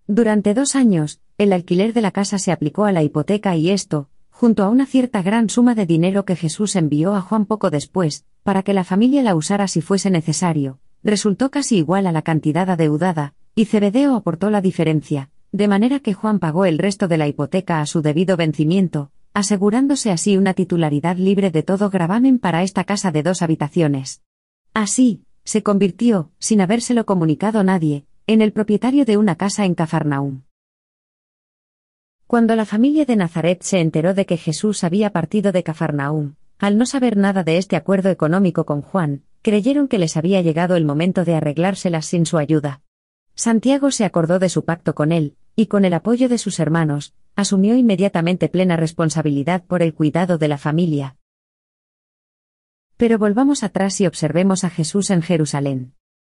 Durante 0.07 0.53
dos 0.53 0.77
años, 0.77 1.21
el 1.39 1.51
alquiler 1.55 1.95
de 1.95 2.03
la 2.03 2.11
casa 2.11 2.39
se 2.39 2.53
aplicó 2.53 2.85
a 2.85 2.93
la 2.93 3.03
hipoteca 3.03 3.57
y 3.57 3.71
esto, 3.71 4.11
junto 4.39 4.65
a 4.65 4.69
una 4.69 4.85
cierta 4.85 5.23
gran 5.23 5.49
suma 5.49 5.75
de 5.75 5.87
dinero 5.87 6.27
que 6.27 6.37
Jesús 6.37 6.77
envió 6.77 7.15
a 7.15 7.23
Juan 7.23 7.47
poco 7.47 7.71
después, 7.71 8.27
para 8.43 8.63
que 8.63 8.75
la 8.75 8.85
familia 8.85 9.23
la 9.23 9.35
usara 9.35 9.67
si 9.67 9.81
fuese 9.81 10.11
necesario, 10.11 10.79
resultó 11.03 11.51
casi 11.51 11.79
igual 11.79 12.07
a 12.07 12.13
la 12.13 12.21
cantidad 12.21 12.69
adeudada, 12.69 13.33
y 13.55 13.65
Cebedeo 13.65 14.15
aportó 14.15 14.51
la 14.51 14.61
diferencia, 14.61 15.31
de 15.53 15.69
manera 15.69 16.01
que 16.01 16.13
Juan 16.13 16.39
pagó 16.39 16.67
el 16.67 16.77
resto 16.77 17.09
de 17.09 17.17
la 17.17 17.27
hipoteca 17.27 17.81
a 17.81 17.87
su 17.87 18.03
debido 18.03 18.37
vencimiento, 18.37 19.11
asegurándose 19.33 20.11
así 20.11 20.37
una 20.37 20.53
titularidad 20.53 21.17
libre 21.17 21.51
de 21.51 21.63
todo 21.63 21.89
gravamen 21.89 22.39
para 22.39 22.63
esta 22.63 22.85
casa 22.85 23.11
de 23.13 23.23
dos 23.23 23.41
habitaciones. 23.41 24.21
Así, 24.75 25.23
se 25.45 25.63
convirtió, 25.63 26.31
sin 26.39 26.61
habérselo 26.61 27.07
comunicado 27.07 27.65
nadie, 27.65 28.05
en 28.27 28.43
el 28.43 28.53
propietario 28.53 29.07
de 29.07 29.17
una 29.17 29.37
casa 29.37 29.65
en 29.65 29.75
Cafarnaúm. 29.75 30.43
Cuando 32.27 32.57
la 32.57 32.65
familia 32.65 33.05
de 33.05 33.15
Nazaret 33.15 33.63
se 33.63 33.79
enteró 33.79 34.13
de 34.13 34.27
que 34.27 34.37
Jesús 34.37 34.83
había 34.83 35.11
partido 35.11 35.53
de 35.53 35.63
Cafarnaúm, 35.63 36.35
al 36.59 36.77
no 36.77 36.85
saber 36.85 37.17
nada 37.17 37.45
de 37.45 37.57
este 37.57 37.77
acuerdo 37.77 38.11
económico 38.11 38.67
con 38.67 38.83
Juan, 38.83 39.23
creyeron 39.43 39.87
que 39.87 39.99
les 39.99 40.17
había 40.17 40.41
llegado 40.41 40.75
el 40.75 40.85
momento 40.85 41.25
de 41.25 41.37
arreglárselas 41.37 42.07
sin 42.07 42.27
su 42.27 42.39
ayuda. 42.39 42.83
Santiago 43.37 43.93
se 43.93 44.05
acordó 44.05 44.41
de 44.41 44.49
su 44.49 44.65
pacto 44.65 44.97
con 44.97 45.13
él, 45.13 45.37
y 45.55 45.67
con 45.67 45.85
el 45.85 45.95
apoyo 45.95 46.29
de 46.29 46.39
sus 46.39 46.59
hermanos, 46.59 47.15
asumió 47.37 47.77
inmediatamente 47.77 48.49
plena 48.49 48.77
responsabilidad 48.77 49.63
por 49.65 49.83
el 49.83 49.95
cuidado 49.95 50.37
de 50.37 50.49
la 50.49 50.59
familia. 50.59 51.17
Pero 52.97 53.19
volvamos 53.19 53.63
atrás 53.63 54.01
y 54.01 54.07
observemos 54.07 54.65
a 54.65 54.71
Jesús 54.71 55.11
en 55.11 55.23
Jerusalén. 55.23 55.95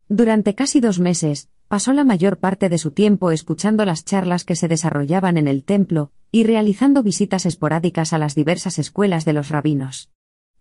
Durante 0.09 0.53
casi 0.53 0.81
dos 0.81 0.99
meses, 0.99 1.49
pasó 1.67 1.93
la 1.93 2.03
mayor 2.03 2.37
parte 2.37 2.69
de 2.69 2.77
su 2.77 2.91
tiempo 2.91 3.31
escuchando 3.31 3.85
las 3.85 4.05
charlas 4.05 4.45
que 4.45 4.55
se 4.55 4.67
desarrollaban 4.67 5.37
en 5.37 5.47
el 5.47 5.63
templo, 5.63 6.11
y 6.31 6.43
realizando 6.43 7.03
visitas 7.03 7.45
esporádicas 7.45 8.13
a 8.13 8.17
las 8.17 8.35
diversas 8.35 8.79
escuelas 8.79 9.25
de 9.25 9.33
los 9.33 9.49
rabinos. 9.49 10.09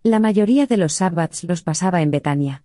La 0.03 0.19
mayoría 0.19 0.65
de 0.65 0.77
los 0.77 0.93
sábados 0.93 1.43
los 1.43 1.61
pasaba 1.61 2.01
en 2.01 2.11
Betania. 2.11 2.63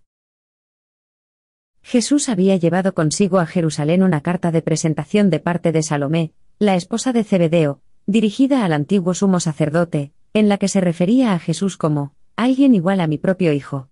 Jesús 1.81 2.29
había 2.29 2.55
llevado 2.55 2.93
consigo 2.93 3.39
a 3.39 3.45
Jerusalén 3.45 4.03
una 4.03 4.21
carta 4.21 4.51
de 4.51 4.61
presentación 4.61 5.29
de 5.29 5.39
parte 5.39 5.71
de 5.71 5.83
Salomé, 5.83 6.33
la 6.59 6.75
esposa 6.75 7.11
de 7.11 7.25
Zebedeo, 7.25 7.81
dirigida 8.05 8.63
al 8.63 8.71
antiguo 8.71 9.13
sumo 9.13 9.39
sacerdote, 9.39 10.13
en 10.33 10.47
la 10.47 10.57
que 10.57 10.69
se 10.69 10.79
refería 10.79 11.33
a 11.33 11.39
Jesús 11.39 11.75
como, 11.75 12.13
alguien 12.35 12.73
igual 12.73 13.01
a 13.01 13.07
mi 13.07 13.17
propio 13.17 13.51
hijo. 13.51 13.89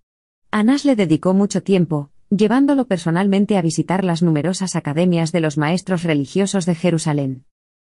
Anás 0.50 0.84
le 0.84 0.96
dedicó 0.96 1.34
mucho 1.34 1.62
tiempo, 1.62 2.10
llevándolo 2.34 2.86
personalmente 2.86 3.58
a 3.58 3.62
visitar 3.62 4.04
las 4.04 4.22
numerosas 4.22 4.74
academias 4.74 5.32
de 5.32 5.40
los 5.40 5.58
maestros 5.58 6.02
religiosos 6.02 6.64
de 6.64 6.74
Jerusalén. 6.74 7.44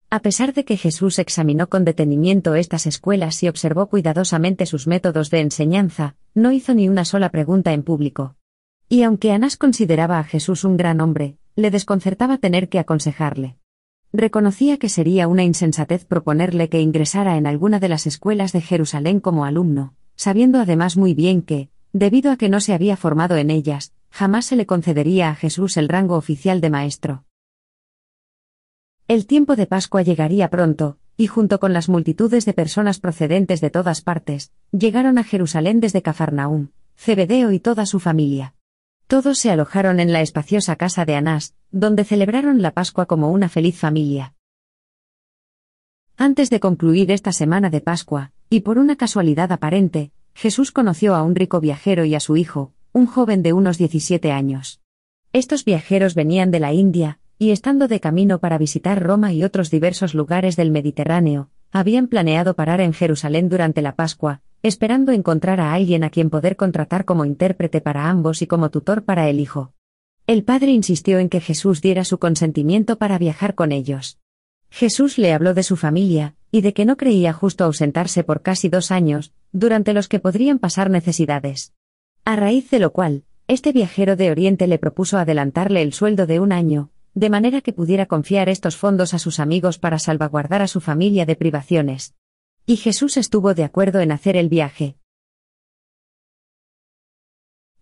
A 0.09 0.19
pesar 0.19 0.53
de 0.53 0.65
que 0.65 0.75
Jesús 0.75 1.17
examinó 1.17 1.69
con 1.69 1.85
detenimiento 1.85 2.53
estas 2.53 2.85
escuelas 2.85 3.41
y 3.41 3.47
observó 3.47 3.87
cuidadosamente 3.87 4.65
sus 4.65 4.85
métodos 4.85 5.29
de 5.29 5.39
enseñanza, 5.39 6.17
no 6.35 6.51
hizo 6.51 6.73
ni 6.73 6.89
una 6.89 7.05
sola 7.05 7.29
pregunta 7.29 7.71
en 7.71 7.83
público. 7.83 8.35
Y 8.89 9.03
aunque 9.03 9.31
Anás 9.31 9.55
consideraba 9.55 10.19
a 10.19 10.23
Jesús 10.25 10.65
un 10.65 10.75
gran 10.75 10.99
hombre, 10.99 11.37
le 11.55 11.71
desconcertaba 11.71 12.37
tener 12.37 12.67
que 12.67 12.79
aconsejarle. 12.79 13.55
Reconocía 14.11 14.77
que 14.77 14.89
sería 14.89 15.27
una 15.27 15.43
insensatez 15.43 16.05
proponerle 16.05 16.67
que 16.67 16.81
ingresara 16.81 17.37
en 17.37 17.47
alguna 17.47 17.79
de 17.79 17.89
las 17.89 18.05
escuelas 18.05 18.51
de 18.51 18.61
Jerusalén 18.61 19.21
como 19.21 19.45
alumno, 19.45 19.95
sabiendo 20.15 20.59
además 20.59 20.97
muy 20.97 21.13
bien 21.13 21.41
que, 21.41 21.69
debido 21.93 22.31
a 22.31 22.37
que 22.37 22.49
no 22.49 22.59
se 22.59 22.73
había 22.73 22.97
formado 22.97 23.37
en 23.37 23.49
ellas, 23.49 23.93
jamás 24.13 24.45
se 24.45 24.55
le 24.55 24.67
concedería 24.67 25.31
a 25.31 25.35
Jesús 25.35 25.75
el 25.75 25.89
rango 25.89 26.15
oficial 26.15 26.61
de 26.61 26.69
maestro. 26.69 27.25
El 29.07 29.25
tiempo 29.25 29.55
de 29.55 29.65
Pascua 29.65 30.03
llegaría 30.03 30.51
pronto, 30.51 30.99
y 31.17 31.25
junto 31.25 31.59
con 31.59 31.73
las 31.73 31.89
multitudes 31.89 32.45
de 32.45 32.53
personas 32.53 32.99
procedentes 32.99 33.59
de 33.59 33.71
todas 33.71 34.01
partes, 34.01 34.51
llegaron 34.71 35.17
a 35.17 35.23
Jerusalén 35.23 35.79
desde 35.79 36.03
Cafarnaúm, 36.03 36.67
Zebedeo 36.95 37.51
y 37.51 37.59
toda 37.59 37.87
su 37.87 37.99
familia. 37.99 38.53
Todos 39.07 39.39
se 39.39 39.49
alojaron 39.49 39.99
en 39.99 40.13
la 40.13 40.21
espaciosa 40.21 40.75
casa 40.75 41.05
de 41.05 41.15
Anás, 41.15 41.55
donde 41.71 42.03
celebraron 42.03 42.61
la 42.61 42.69
Pascua 42.69 43.07
como 43.07 43.31
una 43.31 43.49
feliz 43.49 43.79
familia. 43.79 44.35
Antes 46.17 46.51
de 46.51 46.59
concluir 46.59 47.09
esta 47.09 47.31
semana 47.31 47.71
de 47.71 47.81
Pascua, 47.81 48.31
y 48.47 48.59
por 48.59 48.77
una 48.77 48.95
casualidad 48.95 49.51
aparente, 49.51 50.11
Jesús 50.35 50.71
conoció 50.71 51.15
a 51.15 51.23
un 51.23 51.33
rico 51.33 51.59
viajero 51.59 52.05
y 52.05 52.13
a 52.13 52.19
su 52.19 52.37
hijo, 52.37 52.73
un 52.95 53.07
joven 53.07 53.41
de 53.41 53.53
unos 53.53 53.79
17 53.79 54.31
años. 54.31 54.79
Estos 55.33 55.65
viajeros 55.65 56.13
venían 56.13 56.51
de 56.51 56.59
la 56.59 56.73
India, 56.73 57.17
y 57.39 57.49
estando 57.49 57.87
de 57.87 57.99
camino 57.99 58.37
para 58.37 58.59
visitar 58.59 59.01
Roma 59.01 59.33
y 59.33 59.43
otros 59.43 59.71
diversos 59.71 60.13
lugares 60.13 60.55
del 60.55 60.69
Mediterráneo, 60.69 61.49
habían 61.71 62.07
planeado 62.07 62.53
parar 62.53 62.81
en 62.81 62.93
Jerusalén 62.93 63.49
durante 63.49 63.81
la 63.81 63.95
Pascua, 63.95 64.41
esperando 64.61 65.11
encontrar 65.11 65.59
a 65.59 65.73
alguien 65.73 66.03
a 66.03 66.11
quien 66.11 66.29
poder 66.29 66.55
contratar 66.55 67.03
como 67.03 67.25
intérprete 67.25 67.81
para 67.81 68.11
ambos 68.11 68.43
y 68.43 68.47
como 68.47 68.69
tutor 68.69 69.03
para 69.03 69.27
el 69.27 69.39
hijo. 69.39 69.73
El 70.27 70.43
padre 70.43 70.71
insistió 70.71 71.17
en 71.17 71.29
que 71.29 71.41
Jesús 71.41 71.81
diera 71.81 72.05
su 72.05 72.19
consentimiento 72.19 72.99
para 72.99 73.17
viajar 73.17 73.55
con 73.55 73.71
ellos. 73.71 74.19
Jesús 74.69 75.17
le 75.17 75.33
habló 75.33 75.55
de 75.55 75.63
su 75.63 75.77
familia, 75.77 76.35
y 76.51 76.61
de 76.61 76.73
que 76.75 76.85
no 76.85 76.95
creía 76.95 77.33
justo 77.33 77.63
ausentarse 77.63 78.23
por 78.23 78.43
casi 78.43 78.69
dos 78.69 78.91
años, 78.91 79.33
durante 79.51 79.93
los 79.93 80.07
que 80.07 80.19
podrían 80.19 80.59
pasar 80.59 80.91
necesidades. 80.91 81.73
A 82.25 82.37
raíz 82.37 82.69
de 82.69 82.79
lo 82.79 82.93
cual, 82.93 83.25
este 83.49 83.73
viajero 83.73 84.15
de 84.15 84.31
Oriente 84.31 84.65
le 84.65 84.79
propuso 84.79 85.17
adelantarle 85.17 85.81
el 85.81 85.91
sueldo 85.91 86.25
de 86.25 86.39
un 86.39 86.53
año, 86.53 86.89
de 87.13 87.29
manera 87.29 87.59
que 87.59 87.73
pudiera 87.73 88.05
confiar 88.05 88.47
estos 88.47 88.77
fondos 88.77 89.13
a 89.13 89.19
sus 89.19 89.41
amigos 89.41 89.77
para 89.77 89.99
salvaguardar 89.99 90.61
a 90.61 90.69
su 90.69 90.79
familia 90.79 91.25
de 91.25 91.35
privaciones. 91.35 92.15
Y 92.65 92.77
Jesús 92.77 93.17
estuvo 93.17 93.53
de 93.53 93.65
acuerdo 93.65 93.99
en 93.99 94.13
hacer 94.13 94.37
el 94.37 94.47
viaje. 94.47 94.95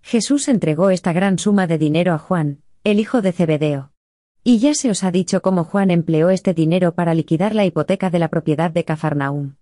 Jesús 0.01 0.47
entregó 0.47 0.89
esta 0.89 1.13
gran 1.13 1.37
suma 1.37 1.67
de 1.67 1.77
dinero 1.77 2.13
a 2.13 2.17
Juan, 2.17 2.63
el 2.83 2.99
hijo 2.99 3.21
de 3.21 3.33
Zebedeo. 3.33 3.91
Y 4.43 4.57
ya 4.57 4.73
se 4.73 4.89
os 4.89 5.03
ha 5.03 5.11
dicho 5.11 5.43
cómo 5.43 5.65
Juan 5.65 5.91
empleó 5.91 6.31
este 6.31 6.55
dinero 6.55 6.95
para 6.95 7.13
liquidar 7.13 7.53
la 7.53 7.65
hipoteca 7.65 8.09
de 8.09 8.17
la 8.17 8.29
propiedad 8.29 8.71
de 8.71 8.85
Cafarnaúm. 8.85 9.57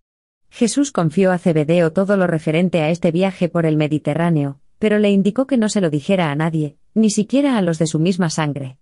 Jesús 0.49 0.93
confió 0.93 1.33
a 1.33 1.37
Zebedeo 1.37 1.91
todo 1.91 2.15
lo 2.15 2.27
referente 2.27 2.81
a 2.81 2.89
este 2.89 3.11
viaje 3.11 3.49
por 3.49 3.65
el 3.65 3.75
Mediterráneo, 3.75 4.61
pero 4.79 4.97
le 4.97 5.11
indicó 5.11 5.45
que 5.45 5.57
no 5.57 5.69
se 5.69 5.81
lo 5.81 5.89
dijera 5.89 6.31
a 6.31 6.35
nadie, 6.35 6.77
ni 6.93 7.09
siquiera 7.09 7.57
a 7.57 7.61
los 7.61 7.77
de 7.77 7.87
su 7.87 7.99
misma 7.99 8.29
sangre. 8.29 8.77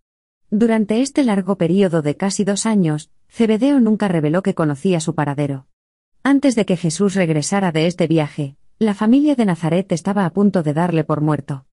Durante 0.49 1.01
este 1.01 1.23
largo 1.23 1.57
período 1.57 2.01
de 2.01 2.15
casi 2.15 2.45
dos 2.45 2.65
años, 2.65 3.11
Zebedeo 3.29 3.79
nunca 3.81 4.07
reveló 4.07 4.41
que 4.43 4.53
conocía 4.53 4.99
su 5.01 5.13
paradero. 5.13 5.67
Antes 6.23 6.55
de 6.55 6.65
que 6.65 6.77
Jesús 6.77 7.15
regresara 7.15 7.71
de 7.71 7.87
este 7.87 8.07
viaje, 8.07 8.55
la 8.79 8.93
familia 8.93 9.35
de 9.35 9.45
Nazaret 9.45 9.91
estaba 9.91 10.25
a 10.25 10.29
punto 10.29 10.63
de 10.63 10.73
darle 10.73 11.03
por 11.03 11.21
muerto. 11.21 11.65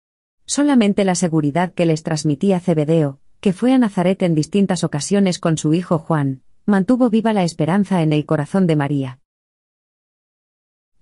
Solamente 0.46 1.04
la 1.04 1.14
seguridad 1.14 1.72
que 1.72 1.86
les 1.86 2.02
transmitía 2.02 2.60
Zebedeo, 2.60 3.20
que 3.40 3.52
fue 3.52 3.72
a 3.72 3.78
Nazaret 3.78 4.22
en 4.22 4.34
distintas 4.34 4.84
ocasiones 4.84 5.38
con 5.38 5.58
su 5.58 5.74
hijo 5.74 5.98
Juan, 5.98 6.42
mantuvo 6.66 7.10
viva 7.10 7.32
la 7.32 7.44
esperanza 7.44 8.02
en 8.02 8.12
el 8.12 8.24
corazón 8.24 8.66
de 8.66 8.76
María. 8.76 9.20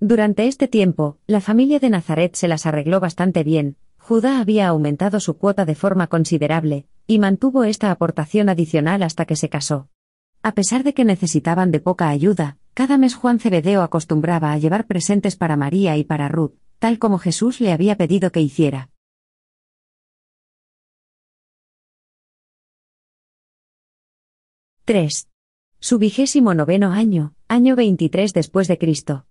Durante 0.04 0.48
este 0.48 0.66
tiempo, 0.66 1.16
la 1.28 1.40
familia 1.40 1.78
de 1.78 1.88
Nazaret 1.88 2.34
se 2.34 2.48
las 2.48 2.66
arregló 2.66 2.98
bastante 2.98 3.44
bien, 3.44 3.76
Judá 3.98 4.40
había 4.40 4.66
aumentado 4.66 5.20
su 5.20 5.38
cuota 5.38 5.64
de 5.64 5.76
forma 5.76 6.08
considerable, 6.08 6.88
y 7.06 7.20
mantuvo 7.20 7.62
esta 7.62 7.92
aportación 7.92 8.48
adicional 8.48 9.04
hasta 9.04 9.26
que 9.26 9.36
se 9.36 9.48
casó. 9.48 9.90
A 10.42 10.54
pesar 10.54 10.82
de 10.82 10.92
que 10.92 11.04
necesitaban 11.04 11.70
de 11.70 11.78
poca 11.78 12.08
ayuda, 12.08 12.58
cada 12.74 12.98
mes 12.98 13.14
Juan 13.14 13.38
Cebedeo 13.38 13.80
acostumbraba 13.80 14.50
a 14.50 14.58
llevar 14.58 14.88
presentes 14.88 15.36
para 15.36 15.56
María 15.56 15.96
y 15.96 16.02
para 16.02 16.26
Ruth, 16.26 16.54
tal 16.80 16.98
como 16.98 17.18
Jesús 17.18 17.60
le 17.60 17.70
había 17.70 17.96
pedido 17.96 18.32
que 18.32 18.40
hiciera. 18.40 18.90
—3. 24.84 25.28
Su 25.78 25.98
vigésimo 25.98 26.54
noveno 26.54 26.90
año, 26.90 27.36
año 27.46 27.76
23 27.76 28.32
después 28.32 28.66
de 28.66 28.78
Cristo. 28.78 29.26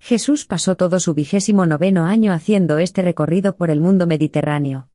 Jesús 0.00 0.46
pasó 0.46 0.76
todo 0.76 0.98
su 0.98 1.12
vigésimo 1.12 1.66
noveno 1.66 2.06
año 2.06 2.32
haciendo 2.32 2.78
este 2.78 3.02
recorrido 3.02 3.56
por 3.56 3.70
el 3.70 3.80
mundo 3.80 4.06
mediterráneo. 4.06 4.88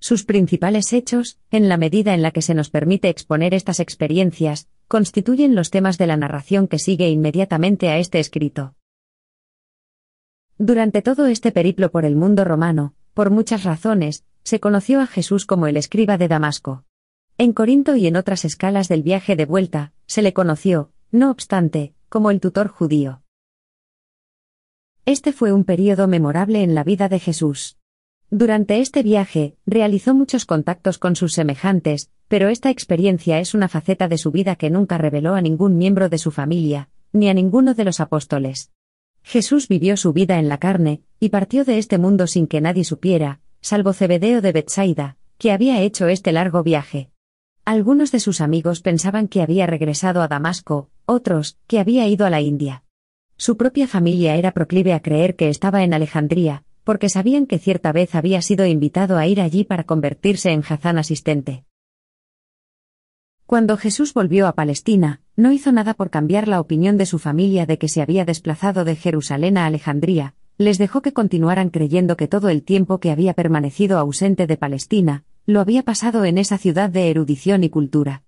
Sus 0.00 0.24
principales 0.24 0.92
hechos, 0.92 1.38
en 1.50 1.68
la 1.68 1.76
medida 1.76 2.12
en 2.12 2.22
la 2.22 2.32
que 2.32 2.42
se 2.42 2.54
nos 2.54 2.68
permite 2.68 3.08
exponer 3.08 3.54
estas 3.54 3.80
experiencias, 3.80 4.68
constituyen 4.88 5.54
los 5.54 5.70
temas 5.70 5.96
de 5.96 6.08
la 6.08 6.16
narración 6.16 6.66
que 6.66 6.78
sigue 6.78 7.08
inmediatamente 7.08 7.88
a 7.88 7.98
este 7.98 8.18
escrito. 8.18 8.74
Durante 10.58 11.02
todo 11.02 11.26
este 11.26 11.52
periplo 11.52 11.90
por 11.90 12.04
el 12.04 12.16
mundo 12.16 12.44
romano, 12.44 12.94
por 13.14 13.30
muchas 13.30 13.62
razones, 13.62 14.24
se 14.42 14.60
conoció 14.60 15.00
a 15.00 15.06
Jesús 15.06 15.46
como 15.46 15.68
el 15.68 15.76
escriba 15.76 16.18
de 16.18 16.26
Damasco. 16.28 16.84
En 17.38 17.52
Corinto 17.52 17.94
y 17.94 18.08
en 18.08 18.16
otras 18.16 18.44
escalas 18.44 18.88
del 18.88 19.04
viaje 19.04 19.36
de 19.36 19.46
vuelta, 19.46 19.92
se 20.06 20.20
le 20.20 20.32
conoció, 20.32 20.90
no 21.12 21.30
obstante, 21.30 21.94
como 22.08 22.32
el 22.32 22.40
tutor 22.40 22.68
judío. 22.68 23.22
Este 25.08 25.32
fue 25.32 25.54
un 25.54 25.64
período 25.64 26.06
memorable 26.06 26.62
en 26.62 26.74
la 26.74 26.84
vida 26.84 27.08
de 27.08 27.18
Jesús. 27.18 27.78
Durante 28.28 28.80
este 28.80 29.02
viaje, 29.02 29.56
realizó 29.64 30.14
muchos 30.14 30.44
contactos 30.44 30.98
con 30.98 31.16
sus 31.16 31.32
semejantes, 31.32 32.10
pero 32.28 32.50
esta 32.50 32.68
experiencia 32.68 33.40
es 33.40 33.54
una 33.54 33.68
faceta 33.68 34.06
de 34.06 34.18
su 34.18 34.32
vida 34.32 34.56
que 34.56 34.68
nunca 34.68 34.98
reveló 34.98 35.34
a 35.34 35.40
ningún 35.40 35.78
miembro 35.78 36.10
de 36.10 36.18
su 36.18 36.30
familia, 36.30 36.90
ni 37.14 37.30
a 37.30 37.32
ninguno 37.32 37.72
de 37.72 37.84
los 37.84 38.00
apóstoles. 38.00 38.70
Jesús 39.22 39.66
vivió 39.66 39.96
su 39.96 40.12
vida 40.12 40.38
en 40.38 40.50
la 40.50 40.58
carne, 40.58 41.00
y 41.18 41.30
partió 41.30 41.64
de 41.64 41.78
este 41.78 41.96
mundo 41.96 42.26
sin 42.26 42.46
que 42.46 42.60
nadie 42.60 42.84
supiera, 42.84 43.40
salvo 43.62 43.94
Cebedeo 43.94 44.42
de 44.42 44.52
Bethsaida, 44.52 45.16
que 45.38 45.52
había 45.52 45.80
hecho 45.80 46.08
este 46.08 46.32
largo 46.32 46.62
viaje. 46.62 47.08
Algunos 47.64 48.12
de 48.12 48.20
sus 48.20 48.42
amigos 48.42 48.82
pensaban 48.82 49.26
que 49.28 49.40
había 49.40 49.66
regresado 49.66 50.20
a 50.20 50.28
Damasco, 50.28 50.90
otros, 51.06 51.56
que 51.66 51.78
había 51.78 52.06
ido 52.08 52.26
a 52.26 52.30
la 52.30 52.42
India. 52.42 52.84
Su 53.40 53.56
propia 53.56 53.86
familia 53.86 54.34
era 54.34 54.50
proclive 54.50 54.92
a 54.92 55.00
creer 55.00 55.36
que 55.36 55.48
estaba 55.48 55.84
en 55.84 55.94
Alejandría, 55.94 56.64
porque 56.82 57.08
sabían 57.08 57.46
que 57.46 57.60
cierta 57.60 57.92
vez 57.92 58.16
había 58.16 58.42
sido 58.42 58.66
invitado 58.66 59.16
a 59.16 59.28
ir 59.28 59.40
allí 59.40 59.62
para 59.62 59.84
convertirse 59.84 60.50
en 60.50 60.64
Hazán 60.68 60.98
asistente. 60.98 61.64
Cuando 63.46 63.76
Jesús 63.76 64.12
volvió 64.12 64.48
a 64.48 64.54
Palestina, 64.54 65.20
no 65.36 65.52
hizo 65.52 65.70
nada 65.70 65.94
por 65.94 66.10
cambiar 66.10 66.48
la 66.48 66.60
opinión 66.60 66.98
de 66.98 67.06
su 67.06 67.20
familia 67.20 67.64
de 67.64 67.78
que 67.78 67.88
se 67.88 68.02
había 68.02 68.24
desplazado 68.24 68.84
de 68.84 68.96
Jerusalén 68.96 69.56
a 69.56 69.66
Alejandría, 69.66 70.34
les 70.58 70.76
dejó 70.76 71.00
que 71.00 71.12
continuaran 71.12 71.70
creyendo 71.70 72.16
que 72.16 72.26
todo 72.26 72.48
el 72.48 72.64
tiempo 72.64 72.98
que 72.98 73.12
había 73.12 73.34
permanecido 73.34 73.98
ausente 73.98 74.48
de 74.48 74.56
Palestina, 74.56 75.22
lo 75.46 75.60
había 75.60 75.84
pasado 75.84 76.24
en 76.24 76.38
esa 76.38 76.58
ciudad 76.58 76.90
de 76.90 77.08
erudición 77.08 77.62
y 77.62 77.70
cultura. 77.70 78.24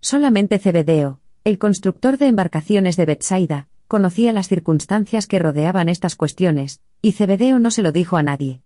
Solamente 0.00 0.60
Cebedeo, 0.60 1.20
el 1.42 1.58
constructor 1.58 2.16
de 2.16 2.28
embarcaciones 2.28 2.96
de 2.96 3.06
Bethsaida, 3.06 3.68
conocía 3.88 4.32
las 4.32 4.48
circunstancias 4.48 5.26
que 5.26 5.38
rodeaban 5.38 5.88
estas 5.88 6.16
cuestiones, 6.16 6.80
y 7.00 7.12
Cebedeo 7.12 7.58
no 7.58 7.70
se 7.70 7.82
lo 7.82 7.92
dijo 7.92 8.16
a 8.16 8.22
nadie. 8.22 8.62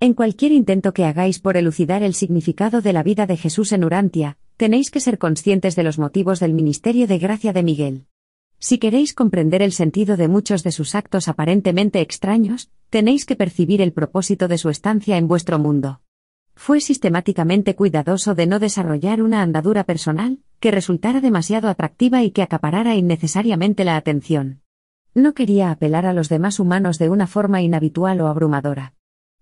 En 0.00 0.12
cualquier 0.12 0.52
intento 0.52 0.92
que 0.92 1.04
hagáis 1.04 1.38
por 1.38 1.56
elucidar 1.56 2.02
el 2.02 2.14
significado 2.14 2.82
de 2.82 2.92
la 2.92 3.02
vida 3.02 3.26
de 3.26 3.36
Jesús 3.36 3.72
en 3.72 3.84
Urantia, 3.84 4.36
tenéis 4.56 4.90
que 4.90 5.00
ser 5.00 5.18
conscientes 5.18 5.76
de 5.76 5.82
los 5.82 5.98
motivos 5.98 6.40
del 6.40 6.52
ministerio 6.52 7.06
de 7.06 7.18
gracia 7.18 7.52
de 7.52 7.62
Miguel. 7.62 8.06
Si 8.58 8.78
queréis 8.78 9.14
comprender 9.14 9.62
el 9.62 9.72
sentido 9.72 10.16
de 10.16 10.28
muchos 10.28 10.62
de 10.62 10.72
sus 10.72 10.94
actos 10.94 11.28
aparentemente 11.28 12.00
extraños, 12.00 12.70
tenéis 12.90 13.24
que 13.24 13.36
percibir 13.36 13.80
el 13.82 13.92
propósito 13.92 14.46
de 14.46 14.58
su 14.58 14.68
estancia 14.68 15.16
en 15.16 15.26
vuestro 15.26 15.58
mundo. 15.58 16.00
Fue 16.54 16.80
sistemáticamente 16.80 17.74
cuidadoso 17.74 18.34
de 18.34 18.46
no 18.46 18.58
desarrollar 18.58 19.22
una 19.22 19.42
andadura 19.42 19.84
personal, 19.84 20.38
que 20.64 20.70
resultara 20.70 21.20
demasiado 21.20 21.68
atractiva 21.68 22.22
y 22.22 22.30
que 22.30 22.40
acaparara 22.40 22.94
innecesariamente 22.94 23.84
la 23.84 23.98
atención. 23.98 24.62
No 25.12 25.34
quería 25.34 25.70
apelar 25.70 26.06
a 26.06 26.14
los 26.14 26.30
demás 26.30 26.58
humanos 26.58 26.98
de 26.98 27.10
una 27.10 27.26
forma 27.26 27.60
inhabitual 27.60 28.18
o 28.22 28.28
abrumadora. 28.28 28.94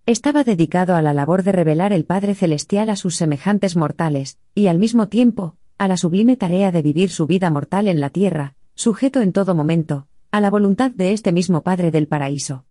Estaba 0.04 0.42
dedicado 0.42 0.96
a 0.96 1.00
la 1.00 1.14
labor 1.14 1.44
de 1.44 1.52
revelar 1.52 1.92
el 1.92 2.04
Padre 2.06 2.34
Celestial 2.34 2.90
a 2.90 2.96
sus 2.96 3.14
semejantes 3.14 3.76
mortales, 3.76 4.40
y 4.52 4.66
al 4.66 4.80
mismo 4.80 5.06
tiempo, 5.06 5.54
a 5.78 5.86
la 5.86 5.96
sublime 5.96 6.36
tarea 6.36 6.72
de 6.72 6.82
vivir 6.82 7.08
su 7.08 7.28
vida 7.28 7.50
mortal 7.50 7.86
en 7.86 8.00
la 8.00 8.10
tierra, 8.10 8.56
sujeto 8.74 9.20
en 9.20 9.32
todo 9.32 9.54
momento, 9.54 10.08
a 10.32 10.40
la 10.40 10.50
voluntad 10.50 10.90
de 10.90 11.12
este 11.12 11.30
mismo 11.30 11.62
Padre 11.62 11.92
del 11.92 12.08
paraíso 12.08 12.64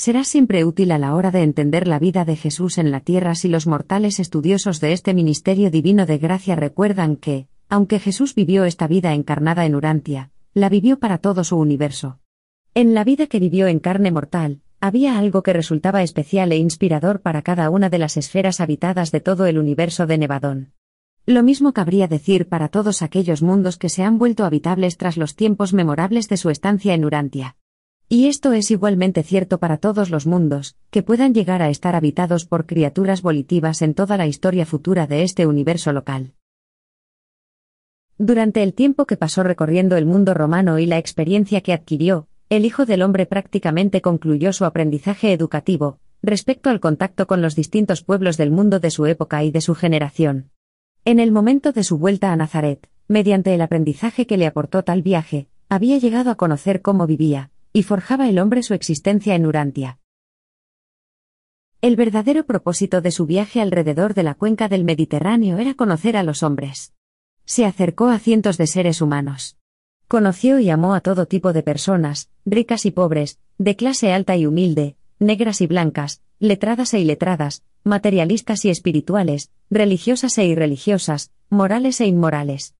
será 0.00 0.24
siempre 0.24 0.64
útil 0.64 0.92
a 0.92 0.98
la 0.98 1.14
hora 1.14 1.30
de 1.30 1.42
entender 1.42 1.86
la 1.86 1.98
vida 1.98 2.24
de 2.24 2.34
Jesús 2.34 2.78
en 2.78 2.90
la 2.90 3.00
tierra 3.00 3.34
si 3.34 3.48
los 3.48 3.66
mortales 3.66 4.18
estudiosos 4.18 4.80
de 4.80 4.94
este 4.94 5.12
ministerio 5.12 5.70
divino 5.70 6.06
de 6.06 6.16
gracia 6.16 6.56
recuerdan 6.56 7.16
que, 7.16 7.48
aunque 7.68 7.98
Jesús 7.98 8.34
vivió 8.34 8.64
esta 8.64 8.86
vida 8.86 9.12
encarnada 9.12 9.66
en 9.66 9.74
Urantia, 9.74 10.30
la 10.54 10.70
vivió 10.70 10.98
para 10.98 11.18
todo 11.18 11.44
su 11.44 11.58
universo. 11.58 12.18
En 12.72 12.94
la 12.94 13.04
vida 13.04 13.26
que 13.26 13.40
vivió 13.40 13.66
en 13.66 13.78
carne 13.78 14.10
mortal, 14.10 14.62
había 14.80 15.18
algo 15.18 15.42
que 15.42 15.52
resultaba 15.52 16.02
especial 16.02 16.50
e 16.52 16.56
inspirador 16.56 17.20
para 17.20 17.42
cada 17.42 17.68
una 17.68 17.90
de 17.90 17.98
las 17.98 18.16
esferas 18.16 18.62
habitadas 18.62 19.12
de 19.12 19.20
todo 19.20 19.44
el 19.44 19.58
universo 19.58 20.06
de 20.06 20.16
Nevadón. 20.16 20.72
Lo 21.26 21.42
mismo 21.42 21.74
cabría 21.74 22.08
decir 22.08 22.48
para 22.48 22.68
todos 22.68 23.02
aquellos 23.02 23.42
mundos 23.42 23.76
que 23.76 23.90
se 23.90 24.02
han 24.02 24.16
vuelto 24.16 24.46
habitables 24.46 24.96
tras 24.96 25.18
los 25.18 25.36
tiempos 25.36 25.74
memorables 25.74 26.30
de 26.30 26.38
su 26.38 26.48
estancia 26.48 26.94
en 26.94 27.04
Urantia. 27.04 27.56
Y 28.12 28.26
esto 28.26 28.52
es 28.52 28.72
igualmente 28.72 29.22
cierto 29.22 29.58
para 29.58 29.76
todos 29.76 30.10
los 30.10 30.26
mundos, 30.26 30.74
que 30.90 31.04
puedan 31.04 31.32
llegar 31.32 31.62
a 31.62 31.70
estar 31.70 31.94
habitados 31.94 32.44
por 32.44 32.66
criaturas 32.66 33.22
volitivas 33.22 33.82
en 33.82 33.94
toda 33.94 34.16
la 34.16 34.26
historia 34.26 34.66
futura 34.66 35.06
de 35.06 35.22
este 35.22 35.46
universo 35.46 35.92
local. 35.92 36.32
Durante 38.18 38.64
el 38.64 38.74
tiempo 38.74 39.06
que 39.06 39.16
pasó 39.16 39.44
recorriendo 39.44 39.96
el 39.96 40.06
mundo 40.06 40.34
romano 40.34 40.80
y 40.80 40.86
la 40.86 40.98
experiencia 40.98 41.60
que 41.60 41.72
adquirió, 41.72 42.26
el 42.48 42.64
Hijo 42.64 42.84
del 42.84 43.02
Hombre 43.02 43.26
prácticamente 43.26 44.00
concluyó 44.00 44.52
su 44.52 44.64
aprendizaje 44.64 45.32
educativo, 45.32 46.00
respecto 46.20 46.68
al 46.68 46.80
contacto 46.80 47.28
con 47.28 47.42
los 47.42 47.54
distintos 47.54 48.02
pueblos 48.02 48.36
del 48.36 48.50
mundo 48.50 48.80
de 48.80 48.90
su 48.90 49.06
época 49.06 49.44
y 49.44 49.52
de 49.52 49.60
su 49.60 49.76
generación. 49.76 50.50
En 51.04 51.20
el 51.20 51.30
momento 51.30 51.70
de 51.70 51.84
su 51.84 51.96
vuelta 51.96 52.32
a 52.32 52.36
Nazaret, 52.36 52.88
mediante 53.06 53.54
el 53.54 53.60
aprendizaje 53.60 54.26
que 54.26 54.36
le 54.36 54.48
aportó 54.48 54.82
tal 54.82 55.00
viaje, 55.00 55.46
había 55.68 55.96
llegado 55.98 56.32
a 56.32 56.34
conocer 56.34 56.82
cómo 56.82 57.06
vivía, 57.06 57.52
y 57.72 57.82
forjaba 57.82 58.28
el 58.28 58.38
hombre 58.38 58.62
su 58.62 58.74
existencia 58.74 59.34
en 59.34 59.46
Urantia. 59.46 59.98
El 61.80 61.96
verdadero 61.96 62.44
propósito 62.44 63.00
de 63.00 63.10
su 63.10 63.26
viaje 63.26 63.60
alrededor 63.60 64.12
de 64.14 64.22
la 64.22 64.34
cuenca 64.34 64.68
del 64.68 64.84
Mediterráneo 64.84 65.58
era 65.58 65.74
conocer 65.74 66.16
a 66.16 66.22
los 66.22 66.42
hombres. 66.42 66.92
Se 67.46 67.64
acercó 67.64 68.08
a 68.08 68.18
cientos 68.18 68.58
de 68.58 68.66
seres 68.66 69.00
humanos. 69.00 69.56
Conoció 70.06 70.58
y 70.58 70.68
amó 70.68 70.94
a 70.94 71.00
todo 71.00 71.26
tipo 71.26 71.52
de 71.52 71.62
personas, 71.62 72.30
ricas 72.44 72.84
y 72.84 72.90
pobres, 72.90 73.38
de 73.58 73.76
clase 73.76 74.12
alta 74.12 74.36
y 74.36 74.44
humilde, 74.44 74.96
negras 75.18 75.60
y 75.60 75.66
blancas, 75.66 76.22
letradas 76.38 76.92
e 76.94 77.00
iletradas, 77.00 77.62
materialistas 77.84 78.64
y 78.64 78.70
espirituales, 78.70 79.50
religiosas 79.70 80.36
e 80.38 80.44
irreligiosas, 80.46 81.32
morales 81.48 82.00
e 82.00 82.06
inmorales. 82.06 82.74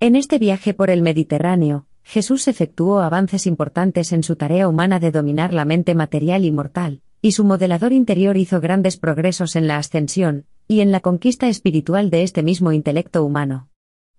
En 0.00 0.16
este 0.16 0.38
viaje 0.38 0.74
por 0.74 0.90
el 0.90 1.00
Mediterráneo, 1.00 1.86
Jesús 2.04 2.46
efectuó 2.48 3.00
avances 3.00 3.46
importantes 3.46 4.12
en 4.12 4.22
su 4.22 4.36
tarea 4.36 4.68
humana 4.68 5.00
de 5.00 5.10
dominar 5.10 5.52
la 5.52 5.64
mente 5.64 5.94
material 5.94 6.44
y 6.44 6.52
mortal, 6.52 7.00
y 7.22 7.32
su 7.32 7.44
modelador 7.44 7.92
interior 7.92 8.36
hizo 8.36 8.60
grandes 8.60 8.98
progresos 8.98 9.56
en 9.56 9.66
la 9.66 9.78
ascensión, 9.78 10.44
y 10.68 10.80
en 10.80 10.92
la 10.92 11.00
conquista 11.00 11.48
espiritual 11.48 12.10
de 12.10 12.22
este 12.22 12.42
mismo 12.42 12.72
intelecto 12.72 13.24
humano. 13.24 13.68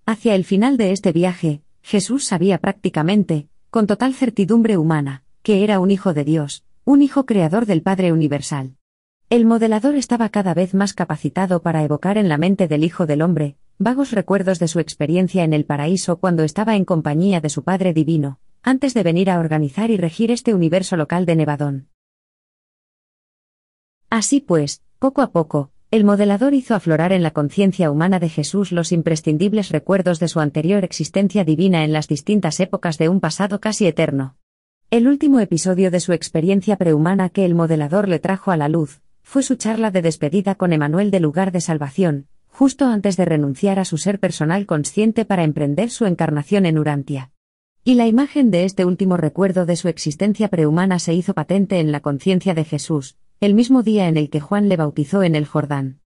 Hacia 0.06 0.36
el 0.36 0.44
final 0.44 0.78
de 0.78 0.92
este 0.92 1.12
viaje, 1.12 1.62
Jesús 1.82 2.26
sabía 2.26 2.58
prácticamente, 2.58 3.48
con 3.70 3.88
total 3.88 4.14
certidumbre 4.14 4.78
humana, 4.78 5.24
que 5.44 5.64
era 5.64 5.80
un 5.80 5.92
hijo 5.92 6.14
de 6.14 6.24
Dios, 6.24 6.64
un 6.84 7.02
hijo 7.02 7.26
creador 7.26 7.68
del 7.68 7.84
Padre 7.84 8.12
Universal. 8.12 8.76
El 9.30 9.46
modelador 9.46 9.96
estaba 9.96 10.30
cada 10.30 10.54
vez 10.54 10.74
más 10.74 10.94
capacitado 10.94 11.62
para 11.62 11.84
evocar 11.84 12.18
en 12.18 12.30
la 12.30 12.38
mente 12.38 12.68
del 12.68 12.84
Hijo 12.84 13.06
del 13.06 13.22
Hombre, 13.22 13.58
vagos 13.78 14.12
recuerdos 14.12 14.60
de 14.60 14.70
su 14.70 14.80
experiencia 14.80 15.44
en 15.44 15.52
el 15.52 15.66
paraíso 15.66 16.18
cuando 16.18 16.44
estaba 16.44 16.76
en 16.76 16.86
compañía 16.86 17.42
de 17.42 17.50
su 17.50 17.64
Padre 17.64 17.94
Divino, 17.94 18.40
antes 18.64 18.94
de 18.94 19.04
venir 19.04 19.30
a 19.30 19.40
organizar 19.40 19.92
y 19.92 19.98
regir 19.98 20.32
este 20.32 20.54
universo 20.54 20.96
local 20.96 21.26
de 21.26 21.36
Nevadón. 21.36 21.90
Así 24.10 24.40
pues, 24.40 24.82
poco 24.98 25.22
a 25.22 25.32
poco, 25.32 25.72
el 25.92 26.06
modelador 26.06 26.54
hizo 26.54 26.74
aflorar 26.74 27.12
en 27.12 27.22
la 27.22 27.32
conciencia 27.32 27.92
humana 27.92 28.20
de 28.20 28.30
Jesús 28.30 28.72
los 28.72 28.94
imprescindibles 28.94 29.70
recuerdos 29.70 30.20
de 30.20 30.30
su 30.30 30.40
anterior 30.40 30.86
existencia 30.86 31.44
divina 31.44 31.84
en 31.84 31.92
las 31.92 32.08
distintas 32.08 32.62
épocas 32.62 32.98
de 32.98 33.10
un 33.10 33.20
pasado 33.20 33.60
casi 33.60 33.88
eterno. 33.88 34.38
El 34.90 35.08
último 35.08 35.42
episodio 35.42 35.92
de 35.92 36.00
su 36.00 36.14
experiencia 36.14 36.78
prehumana 36.78 37.30
que 37.30 37.44
el 37.44 37.56
modelador 37.56 38.08
le 38.08 38.20
trajo 38.20 38.52
a 38.52 38.58
la 38.58 38.70
luz, 38.70 39.02
fue 39.22 39.44
su 39.44 39.56
charla 39.56 39.92
de 39.92 40.02
despedida 40.02 40.56
con 40.56 40.72
Emanuel 40.72 41.12
de 41.12 41.20
lugar 41.20 41.52
de 41.52 41.60
salvación, 41.60 42.28
justo 42.56 42.86
antes 42.86 43.18
de 43.18 43.26
renunciar 43.26 43.80
a 43.80 43.86
su 43.86 43.98
ser 43.98 44.18
personal 44.18 44.66
consciente 44.66 45.26
para 45.26 45.44
emprender 45.44 45.90
su 45.90 46.06
encarnación 46.06 46.66
en 46.66 46.78
Urantia. 46.78 47.34
Y 47.84 47.96
la 47.96 48.08
imagen 48.08 48.50
de 48.50 48.64
este 48.64 48.86
último 48.86 49.18
recuerdo 49.18 49.66
de 49.66 49.76
su 49.76 49.90
existencia 49.90 50.48
prehumana 50.48 51.00
se 51.00 51.14
hizo 51.14 51.34
patente 51.34 51.82
en 51.82 51.92
la 51.92 52.00
conciencia 52.00 52.54
de 52.54 52.64
Jesús, 52.64 53.18
el 53.42 53.56
mismo 53.56 53.84
día 53.84 54.08
en 54.08 54.16
el 54.16 54.30
que 54.30 54.40
Juan 54.40 54.70
le 54.70 54.78
bautizó 54.78 55.22
en 55.22 55.36
el 55.36 55.46
Jordán. 55.46 56.00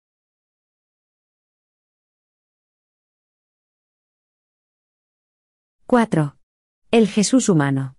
¡4! 5.86 6.36
El 6.90 7.08
Jesús 7.08 7.48
humano. 7.48 7.96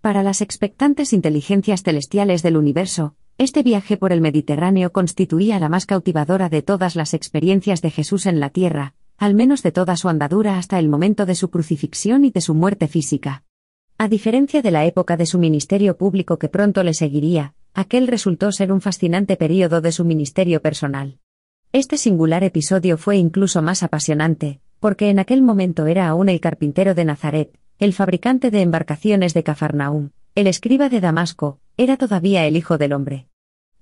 Para 0.00 0.24
las 0.24 0.40
expectantes 0.40 1.12
inteligencias 1.12 1.84
celestiales 1.84 2.42
del 2.42 2.56
universo, 2.56 3.14
este 3.40 3.62
viaje 3.62 3.96
por 3.96 4.12
el 4.12 4.20
Mediterráneo 4.20 4.92
constituía 4.92 5.58
la 5.58 5.70
más 5.70 5.86
cautivadora 5.86 6.50
de 6.50 6.60
todas 6.60 6.94
las 6.94 7.14
experiencias 7.14 7.80
de 7.80 7.90
Jesús 7.90 8.26
en 8.26 8.38
la 8.38 8.50
tierra, 8.50 8.92
al 9.16 9.34
menos 9.34 9.62
de 9.62 9.72
toda 9.72 9.96
su 9.96 10.10
andadura 10.10 10.58
hasta 10.58 10.78
el 10.78 10.90
momento 10.90 11.24
de 11.24 11.34
su 11.34 11.48
crucifixión 11.48 12.26
y 12.26 12.30
de 12.30 12.42
su 12.42 12.54
muerte 12.54 12.86
física. 12.86 13.44
A 13.96 14.08
diferencia 14.08 14.60
de 14.60 14.70
la 14.70 14.84
época 14.84 15.16
de 15.16 15.24
su 15.24 15.38
ministerio 15.38 15.96
público 15.96 16.38
que 16.38 16.50
pronto 16.50 16.82
le 16.82 16.92
seguiría, 16.92 17.54
aquel 17.72 18.08
resultó 18.08 18.52
ser 18.52 18.72
un 18.72 18.82
fascinante 18.82 19.36
período 19.36 19.80
de 19.80 19.92
su 19.92 20.04
ministerio 20.04 20.60
personal. 20.60 21.16
Este 21.72 21.96
singular 21.96 22.44
episodio 22.44 22.98
fue 22.98 23.16
incluso 23.16 23.62
más 23.62 23.82
apasionante, 23.82 24.60
porque 24.80 25.08
en 25.08 25.18
aquel 25.18 25.40
momento 25.40 25.86
era 25.86 26.08
aún 26.08 26.28
el 26.28 26.40
carpintero 26.40 26.94
de 26.94 27.06
Nazaret, 27.06 27.58
el 27.78 27.94
fabricante 27.94 28.50
de 28.50 28.60
embarcaciones 28.60 29.32
de 29.32 29.44
Cafarnaúm, 29.44 30.10
el 30.34 30.46
escriba 30.46 30.90
de 30.90 31.00
Damasco, 31.00 31.58
era 31.78 31.96
todavía 31.96 32.46
el 32.46 32.58
Hijo 32.58 32.76
del 32.76 32.92
Hombre. 32.92 33.29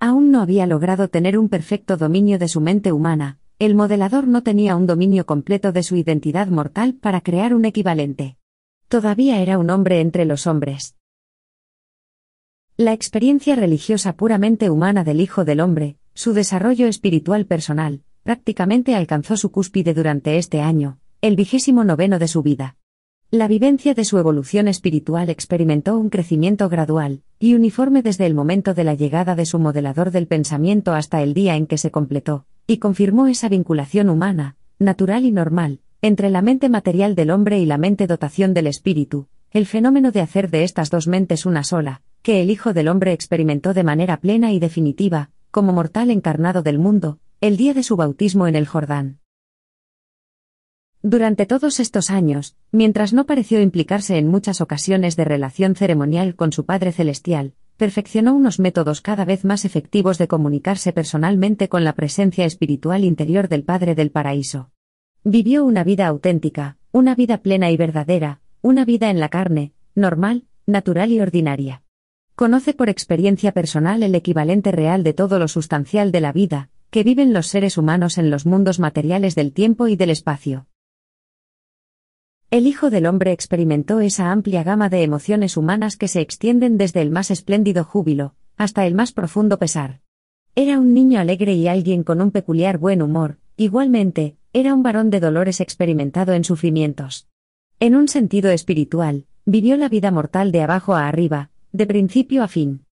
Aún 0.00 0.30
no 0.30 0.40
había 0.40 0.66
logrado 0.66 1.08
tener 1.08 1.36
un 1.36 1.48
perfecto 1.48 1.96
dominio 1.96 2.38
de 2.38 2.46
su 2.46 2.60
mente 2.60 2.92
humana, 2.92 3.38
el 3.58 3.74
modelador 3.74 4.28
no 4.28 4.44
tenía 4.44 4.76
un 4.76 4.86
dominio 4.86 5.26
completo 5.26 5.72
de 5.72 5.82
su 5.82 5.96
identidad 5.96 6.46
mortal 6.46 6.94
para 6.94 7.20
crear 7.20 7.52
un 7.52 7.64
equivalente. 7.64 8.36
Todavía 8.86 9.42
era 9.42 9.58
un 9.58 9.70
hombre 9.70 10.00
entre 10.00 10.24
los 10.24 10.46
hombres. 10.46 10.94
La 12.76 12.92
experiencia 12.92 13.56
religiosa 13.56 14.12
puramente 14.12 14.70
humana 14.70 15.02
del 15.02 15.20
Hijo 15.20 15.44
del 15.44 15.58
Hombre, 15.58 15.96
su 16.14 16.32
desarrollo 16.32 16.86
espiritual 16.86 17.44
personal, 17.46 18.02
prácticamente 18.22 18.94
alcanzó 18.94 19.36
su 19.36 19.50
cúspide 19.50 19.94
durante 19.94 20.36
este 20.36 20.60
año, 20.60 21.00
el 21.20 21.34
vigésimo 21.34 21.82
noveno 21.82 22.20
de 22.20 22.28
su 22.28 22.42
vida. 22.42 22.77
La 23.30 23.46
vivencia 23.46 23.92
de 23.92 24.06
su 24.06 24.16
evolución 24.16 24.68
espiritual 24.68 25.28
experimentó 25.28 25.98
un 25.98 26.08
crecimiento 26.08 26.70
gradual 26.70 27.20
y 27.38 27.52
uniforme 27.52 28.00
desde 28.00 28.24
el 28.24 28.32
momento 28.32 28.72
de 28.72 28.84
la 28.84 28.94
llegada 28.94 29.34
de 29.34 29.44
su 29.44 29.58
modelador 29.58 30.12
del 30.12 30.26
pensamiento 30.26 30.94
hasta 30.94 31.22
el 31.22 31.34
día 31.34 31.54
en 31.54 31.66
que 31.66 31.76
se 31.76 31.90
completó, 31.90 32.46
y 32.66 32.78
confirmó 32.78 33.26
esa 33.26 33.50
vinculación 33.50 34.08
humana, 34.08 34.56
natural 34.78 35.26
y 35.26 35.30
normal, 35.30 35.80
entre 36.00 36.30
la 36.30 36.40
mente 36.40 36.70
material 36.70 37.14
del 37.14 37.30
hombre 37.30 37.58
y 37.58 37.66
la 37.66 37.76
mente 37.76 38.06
dotación 38.06 38.54
del 38.54 38.66
espíritu, 38.66 39.28
el 39.50 39.66
fenómeno 39.66 40.10
de 40.10 40.22
hacer 40.22 40.50
de 40.50 40.64
estas 40.64 40.88
dos 40.88 41.06
mentes 41.06 41.44
una 41.44 41.64
sola, 41.64 42.00
que 42.22 42.40
el 42.40 42.48
Hijo 42.48 42.72
del 42.72 42.88
Hombre 42.88 43.12
experimentó 43.12 43.74
de 43.74 43.84
manera 43.84 44.16
plena 44.16 44.52
y 44.52 44.58
definitiva, 44.58 45.28
como 45.50 45.74
mortal 45.74 46.10
encarnado 46.10 46.62
del 46.62 46.78
mundo, 46.78 47.18
el 47.42 47.58
día 47.58 47.74
de 47.74 47.82
su 47.82 47.94
bautismo 47.94 48.46
en 48.46 48.56
el 48.56 48.66
Jordán. 48.66 49.18
Durante 51.02 51.46
todos 51.46 51.78
estos 51.78 52.10
años, 52.10 52.56
mientras 52.72 53.12
no 53.12 53.24
pareció 53.24 53.60
implicarse 53.60 54.18
en 54.18 54.26
muchas 54.26 54.60
ocasiones 54.60 55.14
de 55.14 55.24
relación 55.24 55.76
ceremonial 55.76 56.34
con 56.34 56.50
su 56.50 56.66
Padre 56.66 56.90
Celestial, 56.90 57.54
perfeccionó 57.76 58.34
unos 58.34 58.58
métodos 58.58 59.00
cada 59.00 59.24
vez 59.24 59.44
más 59.44 59.64
efectivos 59.64 60.18
de 60.18 60.26
comunicarse 60.26 60.92
personalmente 60.92 61.68
con 61.68 61.84
la 61.84 61.92
presencia 61.92 62.44
espiritual 62.44 63.04
interior 63.04 63.48
del 63.48 63.62
Padre 63.62 63.94
del 63.94 64.10
Paraíso. 64.10 64.72
Vivió 65.22 65.64
una 65.64 65.84
vida 65.84 66.08
auténtica, 66.08 66.78
una 66.90 67.14
vida 67.14 67.42
plena 67.42 67.70
y 67.70 67.76
verdadera, 67.76 68.40
una 68.60 68.84
vida 68.84 69.08
en 69.08 69.20
la 69.20 69.28
carne, 69.28 69.72
normal, 69.94 70.46
natural 70.66 71.12
y 71.12 71.20
ordinaria. 71.20 71.84
Conoce 72.34 72.74
por 72.74 72.88
experiencia 72.88 73.52
personal 73.52 74.02
el 74.02 74.16
equivalente 74.16 74.72
real 74.72 75.04
de 75.04 75.12
todo 75.12 75.38
lo 75.38 75.46
sustancial 75.46 76.10
de 76.10 76.20
la 76.20 76.32
vida, 76.32 76.70
que 76.90 77.04
viven 77.04 77.32
los 77.32 77.46
seres 77.46 77.78
humanos 77.78 78.18
en 78.18 78.30
los 78.30 78.46
mundos 78.46 78.80
materiales 78.80 79.36
del 79.36 79.52
tiempo 79.52 79.86
y 79.86 79.94
del 79.94 80.10
espacio. 80.10 80.66
El 82.50 82.66
Hijo 82.66 82.88
del 82.88 83.04
Hombre 83.04 83.32
experimentó 83.32 84.00
esa 84.00 84.32
amplia 84.32 84.62
gama 84.62 84.88
de 84.88 85.02
emociones 85.02 85.58
humanas 85.58 85.98
que 85.98 86.08
se 86.08 86.22
extienden 86.22 86.78
desde 86.78 87.02
el 87.02 87.10
más 87.10 87.30
espléndido 87.30 87.84
júbilo, 87.84 88.36
hasta 88.56 88.86
el 88.86 88.94
más 88.94 89.12
profundo 89.12 89.58
pesar. 89.58 90.00
Era 90.54 90.78
un 90.78 90.94
niño 90.94 91.20
alegre 91.20 91.52
y 91.52 91.68
alguien 91.68 92.04
con 92.04 92.22
un 92.22 92.30
peculiar 92.30 92.78
buen 92.78 93.02
humor, 93.02 93.36
igualmente, 93.58 94.38
era 94.54 94.72
un 94.72 94.82
varón 94.82 95.10
de 95.10 95.20
dolores 95.20 95.60
experimentado 95.60 96.32
en 96.32 96.42
sufrimientos. 96.42 97.28
En 97.80 97.94
un 97.94 98.08
sentido 98.08 98.50
espiritual, 98.50 99.26
vivió 99.44 99.76
la 99.76 99.90
vida 99.90 100.10
mortal 100.10 100.50
de 100.50 100.62
abajo 100.62 100.94
a 100.94 101.06
arriba, 101.06 101.50
de 101.72 101.86
principio 101.86 102.42
a 102.42 102.48
fin. 102.48 102.86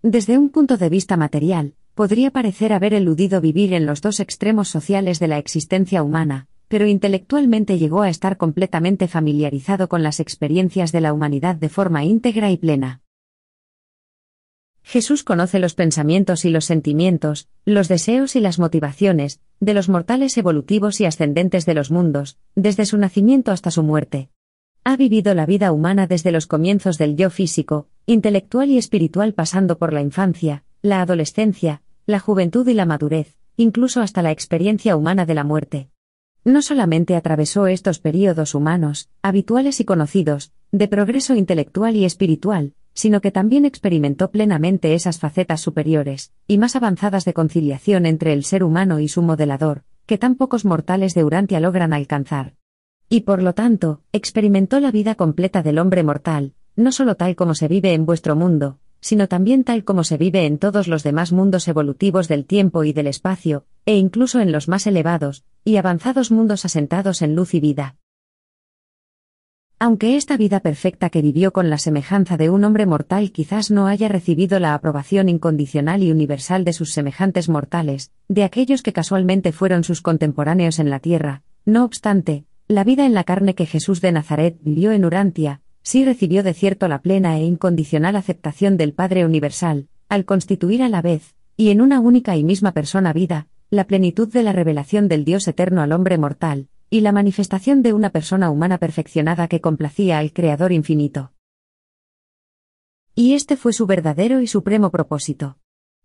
Desde 0.00 0.38
un 0.38 0.48
punto 0.48 0.78
de 0.78 0.88
vista 0.88 1.18
material, 1.18 1.74
podría 1.94 2.30
parecer 2.30 2.72
haber 2.72 2.94
eludido 2.94 3.42
vivir 3.42 3.74
en 3.74 3.84
los 3.84 4.00
dos 4.00 4.20
extremos 4.20 4.68
sociales 4.68 5.20
de 5.20 5.28
la 5.28 5.36
existencia 5.36 6.02
humana, 6.02 6.48
pero 6.72 6.86
intelectualmente 6.86 7.78
llegó 7.78 8.00
a 8.00 8.08
estar 8.08 8.38
completamente 8.38 9.06
familiarizado 9.06 9.90
con 9.90 10.02
las 10.02 10.20
experiencias 10.20 10.90
de 10.90 11.02
la 11.02 11.12
humanidad 11.12 11.54
de 11.54 11.68
forma 11.68 12.02
íntegra 12.02 12.50
y 12.50 12.56
plena. 12.56 13.02
Jesús 14.82 15.22
conoce 15.22 15.58
los 15.58 15.74
pensamientos 15.74 16.46
y 16.46 16.48
los 16.48 16.64
sentimientos, 16.64 17.50
los 17.66 17.88
deseos 17.88 18.36
y 18.36 18.40
las 18.40 18.58
motivaciones, 18.58 19.42
de 19.60 19.74
los 19.74 19.90
mortales 19.90 20.38
evolutivos 20.38 20.98
y 21.02 21.04
ascendentes 21.04 21.66
de 21.66 21.74
los 21.74 21.90
mundos, 21.90 22.38
desde 22.54 22.86
su 22.86 22.96
nacimiento 22.96 23.52
hasta 23.52 23.70
su 23.70 23.82
muerte. 23.82 24.30
Ha 24.82 24.96
vivido 24.96 25.34
la 25.34 25.44
vida 25.44 25.72
humana 25.72 26.06
desde 26.06 26.32
los 26.32 26.46
comienzos 26.46 26.96
del 26.96 27.16
yo 27.16 27.28
físico, 27.28 27.86
intelectual 28.06 28.70
y 28.70 28.78
espiritual 28.78 29.34
pasando 29.34 29.76
por 29.76 29.92
la 29.92 30.00
infancia, 30.00 30.64
la 30.80 31.02
adolescencia, 31.02 31.82
la 32.06 32.18
juventud 32.18 32.66
y 32.66 32.72
la 32.72 32.86
madurez, 32.86 33.36
incluso 33.58 34.00
hasta 34.00 34.22
la 34.22 34.30
experiencia 34.30 34.96
humana 34.96 35.26
de 35.26 35.34
la 35.34 35.44
muerte. 35.44 35.91
No 36.44 36.60
solamente 36.60 37.14
atravesó 37.14 37.68
estos 37.68 38.00
períodos 38.00 38.56
humanos, 38.56 39.08
habituales 39.22 39.78
y 39.78 39.84
conocidos, 39.84 40.50
de 40.72 40.88
progreso 40.88 41.36
intelectual 41.36 41.94
y 41.94 42.04
espiritual, 42.04 42.74
sino 42.94 43.20
que 43.20 43.30
también 43.30 43.64
experimentó 43.64 44.32
plenamente 44.32 44.94
esas 44.94 45.20
facetas 45.20 45.60
superiores, 45.60 46.32
y 46.48 46.58
más 46.58 46.74
avanzadas 46.74 47.24
de 47.24 47.32
conciliación 47.32 48.06
entre 48.06 48.32
el 48.32 48.42
ser 48.42 48.64
humano 48.64 48.98
y 48.98 49.06
su 49.06 49.22
modelador, 49.22 49.84
que 50.04 50.18
tan 50.18 50.34
pocos 50.34 50.64
mortales 50.64 51.14
de 51.14 51.22
Urantia 51.22 51.60
logran 51.60 51.92
alcanzar. 51.92 52.56
Y 53.08 53.20
por 53.20 53.40
lo 53.40 53.54
tanto, 53.54 54.02
experimentó 54.12 54.80
la 54.80 54.90
vida 54.90 55.14
completa 55.14 55.62
del 55.62 55.78
hombre 55.78 56.02
mortal, 56.02 56.54
no 56.74 56.90
solo 56.90 57.14
tal 57.14 57.36
como 57.36 57.54
se 57.54 57.68
vive 57.68 57.94
en 57.94 58.04
vuestro 58.04 58.34
mundo, 58.34 58.80
sino 59.00 59.28
también 59.28 59.62
tal 59.62 59.84
como 59.84 60.02
se 60.02 60.16
vive 60.16 60.46
en 60.46 60.58
todos 60.58 60.88
los 60.88 61.04
demás 61.04 61.30
mundos 61.30 61.68
evolutivos 61.68 62.26
del 62.26 62.46
tiempo 62.46 62.82
y 62.82 62.92
del 62.92 63.06
espacio, 63.06 63.64
e 63.86 63.96
incluso 63.96 64.40
en 64.40 64.50
los 64.50 64.66
más 64.66 64.88
elevados 64.88 65.44
y 65.64 65.76
avanzados 65.76 66.30
mundos 66.30 66.64
asentados 66.64 67.22
en 67.22 67.34
luz 67.34 67.54
y 67.54 67.60
vida. 67.60 67.96
Aunque 69.78 70.16
esta 70.16 70.36
vida 70.36 70.60
perfecta 70.60 71.10
que 71.10 71.22
vivió 71.22 71.52
con 71.52 71.68
la 71.68 71.76
semejanza 71.76 72.36
de 72.36 72.50
un 72.50 72.62
hombre 72.62 72.86
mortal 72.86 73.32
quizás 73.32 73.72
no 73.72 73.88
haya 73.88 74.06
recibido 74.06 74.60
la 74.60 74.74
aprobación 74.74 75.28
incondicional 75.28 76.04
y 76.04 76.12
universal 76.12 76.64
de 76.64 76.72
sus 76.72 76.92
semejantes 76.92 77.48
mortales, 77.48 78.12
de 78.28 78.44
aquellos 78.44 78.82
que 78.82 78.92
casualmente 78.92 79.50
fueron 79.50 79.82
sus 79.82 80.00
contemporáneos 80.00 80.78
en 80.78 80.88
la 80.88 81.00
tierra, 81.00 81.42
no 81.64 81.84
obstante, 81.84 82.44
la 82.68 82.84
vida 82.84 83.06
en 83.06 83.14
la 83.14 83.24
carne 83.24 83.56
que 83.56 83.66
Jesús 83.66 84.00
de 84.00 84.12
Nazaret 84.12 84.56
vivió 84.62 84.92
en 84.92 85.04
Urantia, 85.04 85.62
sí 85.82 86.04
recibió 86.04 86.44
de 86.44 86.54
cierto 86.54 86.86
la 86.86 87.02
plena 87.02 87.36
e 87.38 87.44
incondicional 87.44 88.14
aceptación 88.14 88.76
del 88.76 88.92
Padre 88.92 89.24
Universal, 89.24 89.88
al 90.08 90.24
constituir 90.24 90.82
a 90.82 90.88
la 90.88 91.02
vez, 91.02 91.34
y 91.56 91.70
en 91.70 91.80
una 91.80 91.98
única 91.98 92.36
y 92.36 92.44
misma 92.44 92.70
persona 92.72 93.12
vida, 93.12 93.48
la 93.72 93.86
plenitud 93.86 94.28
de 94.28 94.42
la 94.42 94.52
revelación 94.52 95.08
del 95.08 95.24
Dios 95.24 95.48
eterno 95.48 95.80
al 95.80 95.92
hombre 95.92 96.18
mortal, 96.18 96.68
y 96.90 97.00
la 97.00 97.10
manifestación 97.10 97.80
de 97.80 97.94
una 97.94 98.10
persona 98.10 98.50
humana 98.50 98.76
perfeccionada 98.76 99.48
que 99.48 99.62
complacía 99.62 100.18
al 100.18 100.34
Creador 100.34 100.72
infinito. 100.72 101.32
Y 103.14 103.32
este 103.32 103.56
fue 103.56 103.72
su 103.72 103.86
verdadero 103.86 104.42
y 104.42 104.46
supremo 104.46 104.90
propósito. 104.90 105.56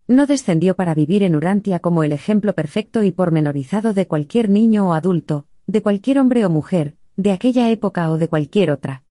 No 0.06 0.24
descendió 0.24 0.76
para 0.76 0.94
vivir 0.94 1.22
en 1.22 1.36
Urantia 1.36 1.78
como 1.78 2.04
el 2.04 2.12
ejemplo 2.12 2.54
perfecto 2.54 3.02
y 3.02 3.12
pormenorizado 3.12 3.92
de 3.92 4.06
cualquier 4.06 4.48
niño 4.48 4.88
o 4.88 4.94
adulto, 4.94 5.44
de 5.66 5.82
cualquier 5.82 6.20
hombre 6.20 6.46
o 6.46 6.48
mujer, 6.48 6.96
de 7.18 7.32
aquella 7.32 7.70
época 7.70 8.10
o 8.10 8.16
de 8.16 8.28
cualquier 8.28 8.70
otra. 8.70 9.04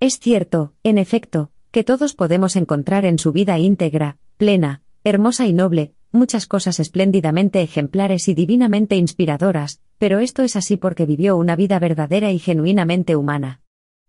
Es 0.00 0.18
cierto, 0.18 0.74
en 0.82 0.98
efecto, 0.98 1.52
que 1.70 1.84
todos 1.84 2.14
podemos 2.14 2.56
encontrar 2.56 3.04
en 3.04 3.20
su 3.20 3.30
vida 3.30 3.56
íntegra, 3.60 4.18
plena, 4.36 4.82
hermosa 5.04 5.46
y 5.46 5.52
noble, 5.52 5.94
muchas 6.12 6.46
cosas 6.46 6.80
espléndidamente 6.80 7.62
ejemplares 7.62 8.28
y 8.28 8.34
divinamente 8.34 8.96
inspiradoras, 8.96 9.80
pero 9.98 10.18
esto 10.18 10.42
es 10.42 10.56
así 10.56 10.76
porque 10.76 11.06
vivió 11.06 11.36
una 11.36 11.56
vida 11.56 11.78
verdadera 11.78 12.32
y 12.32 12.38
genuinamente 12.38 13.16
humana. 13.16 13.60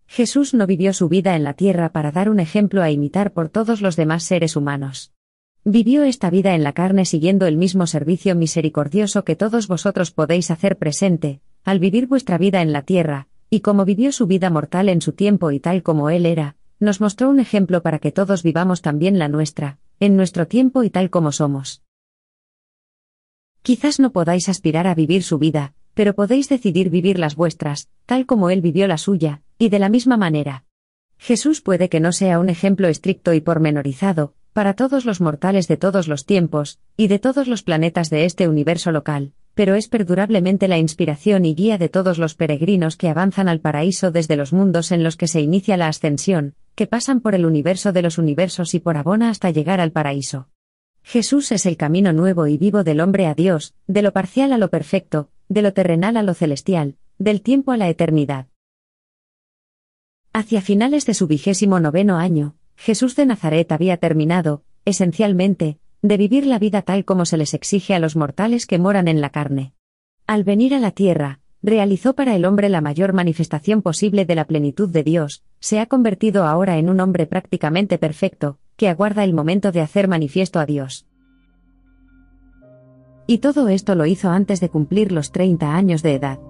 Jesús 0.06 0.52
no 0.52 0.66
vivió 0.66 0.92
su 0.92 1.08
vida 1.08 1.36
en 1.36 1.44
la 1.44 1.54
tierra 1.54 1.90
para 1.90 2.12
dar 2.12 2.28
un 2.28 2.40
ejemplo 2.40 2.82
a 2.82 2.90
imitar 2.90 3.32
por 3.32 3.48
todos 3.48 3.80
los 3.80 3.96
demás 3.96 4.24
seres 4.24 4.56
humanos. 4.56 5.12
Vivió 5.64 6.02
esta 6.02 6.28
vida 6.28 6.54
en 6.54 6.64
la 6.64 6.72
carne 6.72 7.04
siguiendo 7.04 7.46
el 7.46 7.56
mismo 7.56 7.86
servicio 7.86 8.34
misericordioso 8.34 9.24
que 9.24 9.36
todos 9.36 9.68
vosotros 9.68 10.10
podéis 10.10 10.50
hacer 10.50 10.76
presente, 10.76 11.40
al 11.64 11.78
vivir 11.78 12.08
vuestra 12.08 12.36
vida 12.36 12.62
en 12.62 12.72
la 12.72 12.82
tierra, 12.82 13.28
y 13.48 13.60
como 13.60 13.84
vivió 13.84 14.12
su 14.12 14.26
vida 14.26 14.50
mortal 14.50 14.88
en 14.88 15.00
su 15.00 15.12
tiempo 15.12 15.50
y 15.50 15.60
tal 15.60 15.82
como 15.82 16.10
Él 16.10 16.26
era, 16.26 16.56
nos 16.80 17.00
mostró 17.00 17.30
un 17.30 17.38
ejemplo 17.38 17.80
para 17.82 18.00
que 18.00 18.10
todos 18.10 18.42
vivamos 18.42 18.82
también 18.82 19.18
la 19.18 19.28
nuestra, 19.28 19.78
en 20.00 20.16
nuestro 20.16 20.48
tiempo 20.48 20.82
y 20.82 20.90
tal 20.90 21.10
como 21.10 21.30
somos. 21.30 21.82
Quizás 23.62 24.00
no 24.00 24.10
podáis 24.10 24.48
aspirar 24.48 24.88
a 24.88 24.94
vivir 24.94 25.22
su 25.22 25.38
vida, 25.38 25.72
pero 25.94 26.14
podéis 26.14 26.48
decidir 26.48 26.90
vivir 26.90 27.20
las 27.20 27.36
vuestras, 27.36 27.88
tal 28.06 28.26
como 28.26 28.50
Él 28.50 28.60
vivió 28.60 28.88
la 28.88 28.98
suya, 28.98 29.42
y 29.56 29.68
de 29.68 29.78
la 29.78 29.88
misma 29.88 30.16
manera. 30.16 30.64
Jesús 31.16 31.60
puede 31.60 31.88
que 31.88 32.00
no 32.00 32.10
sea 32.10 32.40
un 32.40 32.48
ejemplo 32.48 32.88
estricto 32.88 33.32
y 33.32 33.40
pormenorizado, 33.40 34.34
para 34.52 34.74
todos 34.74 35.04
los 35.04 35.20
mortales 35.20 35.68
de 35.68 35.76
todos 35.76 36.08
los 36.08 36.26
tiempos, 36.26 36.80
y 36.96 37.06
de 37.06 37.20
todos 37.20 37.46
los 37.46 37.62
planetas 37.62 38.10
de 38.10 38.24
este 38.24 38.48
universo 38.48 38.90
local, 38.90 39.32
pero 39.54 39.76
es 39.76 39.88
perdurablemente 39.88 40.66
la 40.66 40.78
inspiración 40.78 41.44
y 41.44 41.54
guía 41.54 41.78
de 41.78 41.88
todos 41.88 42.18
los 42.18 42.34
peregrinos 42.34 42.96
que 42.96 43.08
avanzan 43.08 43.48
al 43.48 43.60
paraíso 43.60 44.10
desde 44.10 44.36
los 44.36 44.52
mundos 44.52 44.90
en 44.90 45.04
los 45.04 45.16
que 45.16 45.28
se 45.28 45.40
inicia 45.40 45.76
la 45.76 45.86
ascensión, 45.86 46.54
que 46.74 46.88
pasan 46.88 47.20
por 47.20 47.36
el 47.36 47.46
universo 47.46 47.92
de 47.92 48.02
los 48.02 48.18
universos 48.18 48.74
y 48.74 48.80
por 48.80 48.96
Abona 48.96 49.30
hasta 49.30 49.50
llegar 49.50 49.80
al 49.80 49.92
paraíso. 49.92 50.48
Jesús 51.02 51.52
es 51.52 51.66
el 51.66 51.76
camino 51.76 52.12
nuevo 52.12 52.46
y 52.46 52.56
vivo 52.56 52.84
del 52.84 53.00
hombre 53.00 53.26
a 53.26 53.34
Dios, 53.34 53.74
de 53.86 54.02
lo 54.02 54.12
parcial 54.12 54.52
a 54.52 54.58
lo 54.58 54.70
perfecto, 54.70 55.30
de 55.48 55.62
lo 55.62 55.72
terrenal 55.72 56.16
a 56.16 56.22
lo 56.22 56.34
celestial, 56.34 56.96
del 57.18 57.42
tiempo 57.42 57.72
a 57.72 57.76
la 57.76 57.88
eternidad. 57.88 58.46
Hacia 60.32 60.62
finales 60.62 61.04
de 61.04 61.14
su 61.14 61.26
vigésimo 61.26 61.78
noveno 61.80 62.16
año, 62.16 62.54
Jesús 62.76 63.16
de 63.16 63.26
Nazaret 63.26 63.70
había 63.70 63.98
terminado, 63.98 64.64
esencialmente, 64.84 65.78
de 66.00 66.16
vivir 66.16 66.46
la 66.46 66.58
vida 66.58 66.82
tal 66.82 67.04
como 67.04 67.26
se 67.26 67.36
les 67.36 67.54
exige 67.54 67.94
a 67.94 67.98
los 67.98 68.16
mortales 68.16 68.66
que 68.66 68.78
moran 68.78 69.08
en 69.08 69.20
la 69.20 69.30
carne. 69.30 69.74
Al 70.26 70.42
venir 70.42 70.74
a 70.74 70.80
la 70.80 70.90
tierra, 70.90 71.40
realizó 71.62 72.14
para 72.14 72.34
el 72.34 72.44
hombre 72.44 72.68
la 72.68 72.80
mayor 72.80 73.12
manifestación 73.12 73.82
posible 73.82 74.24
de 74.24 74.34
la 74.34 74.46
plenitud 74.46 74.88
de 74.88 75.04
Dios, 75.04 75.44
se 75.60 75.78
ha 75.78 75.86
convertido 75.86 76.44
ahora 76.44 76.78
en 76.78 76.88
un 76.88 76.98
hombre 77.00 77.26
prácticamente 77.26 77.98
perfecto, 77.98 78.58
que 78.82 78.88
aguarda 78.88 79.22
el 79.22 79.32
momento 79.32 79.70
de 79.70 79.80
hacer 79.80 80.08
manifiesto 80.08 80.58
a 80.58 80.66
Dios. 80.66 81.06
Y 83.28 83.38
todo 83.38 83.68
esto 83.68 83.94
lo 83.94 84.06
hizo 84.06 84.28
antes 84.28 84.58
de 84.58 84.70
cumplir 84.70 85.12
los 85.12 85.30
30 85.30 85.72
años 85.72 86.02
de 86.02 86.14
edad. 86.16 86.40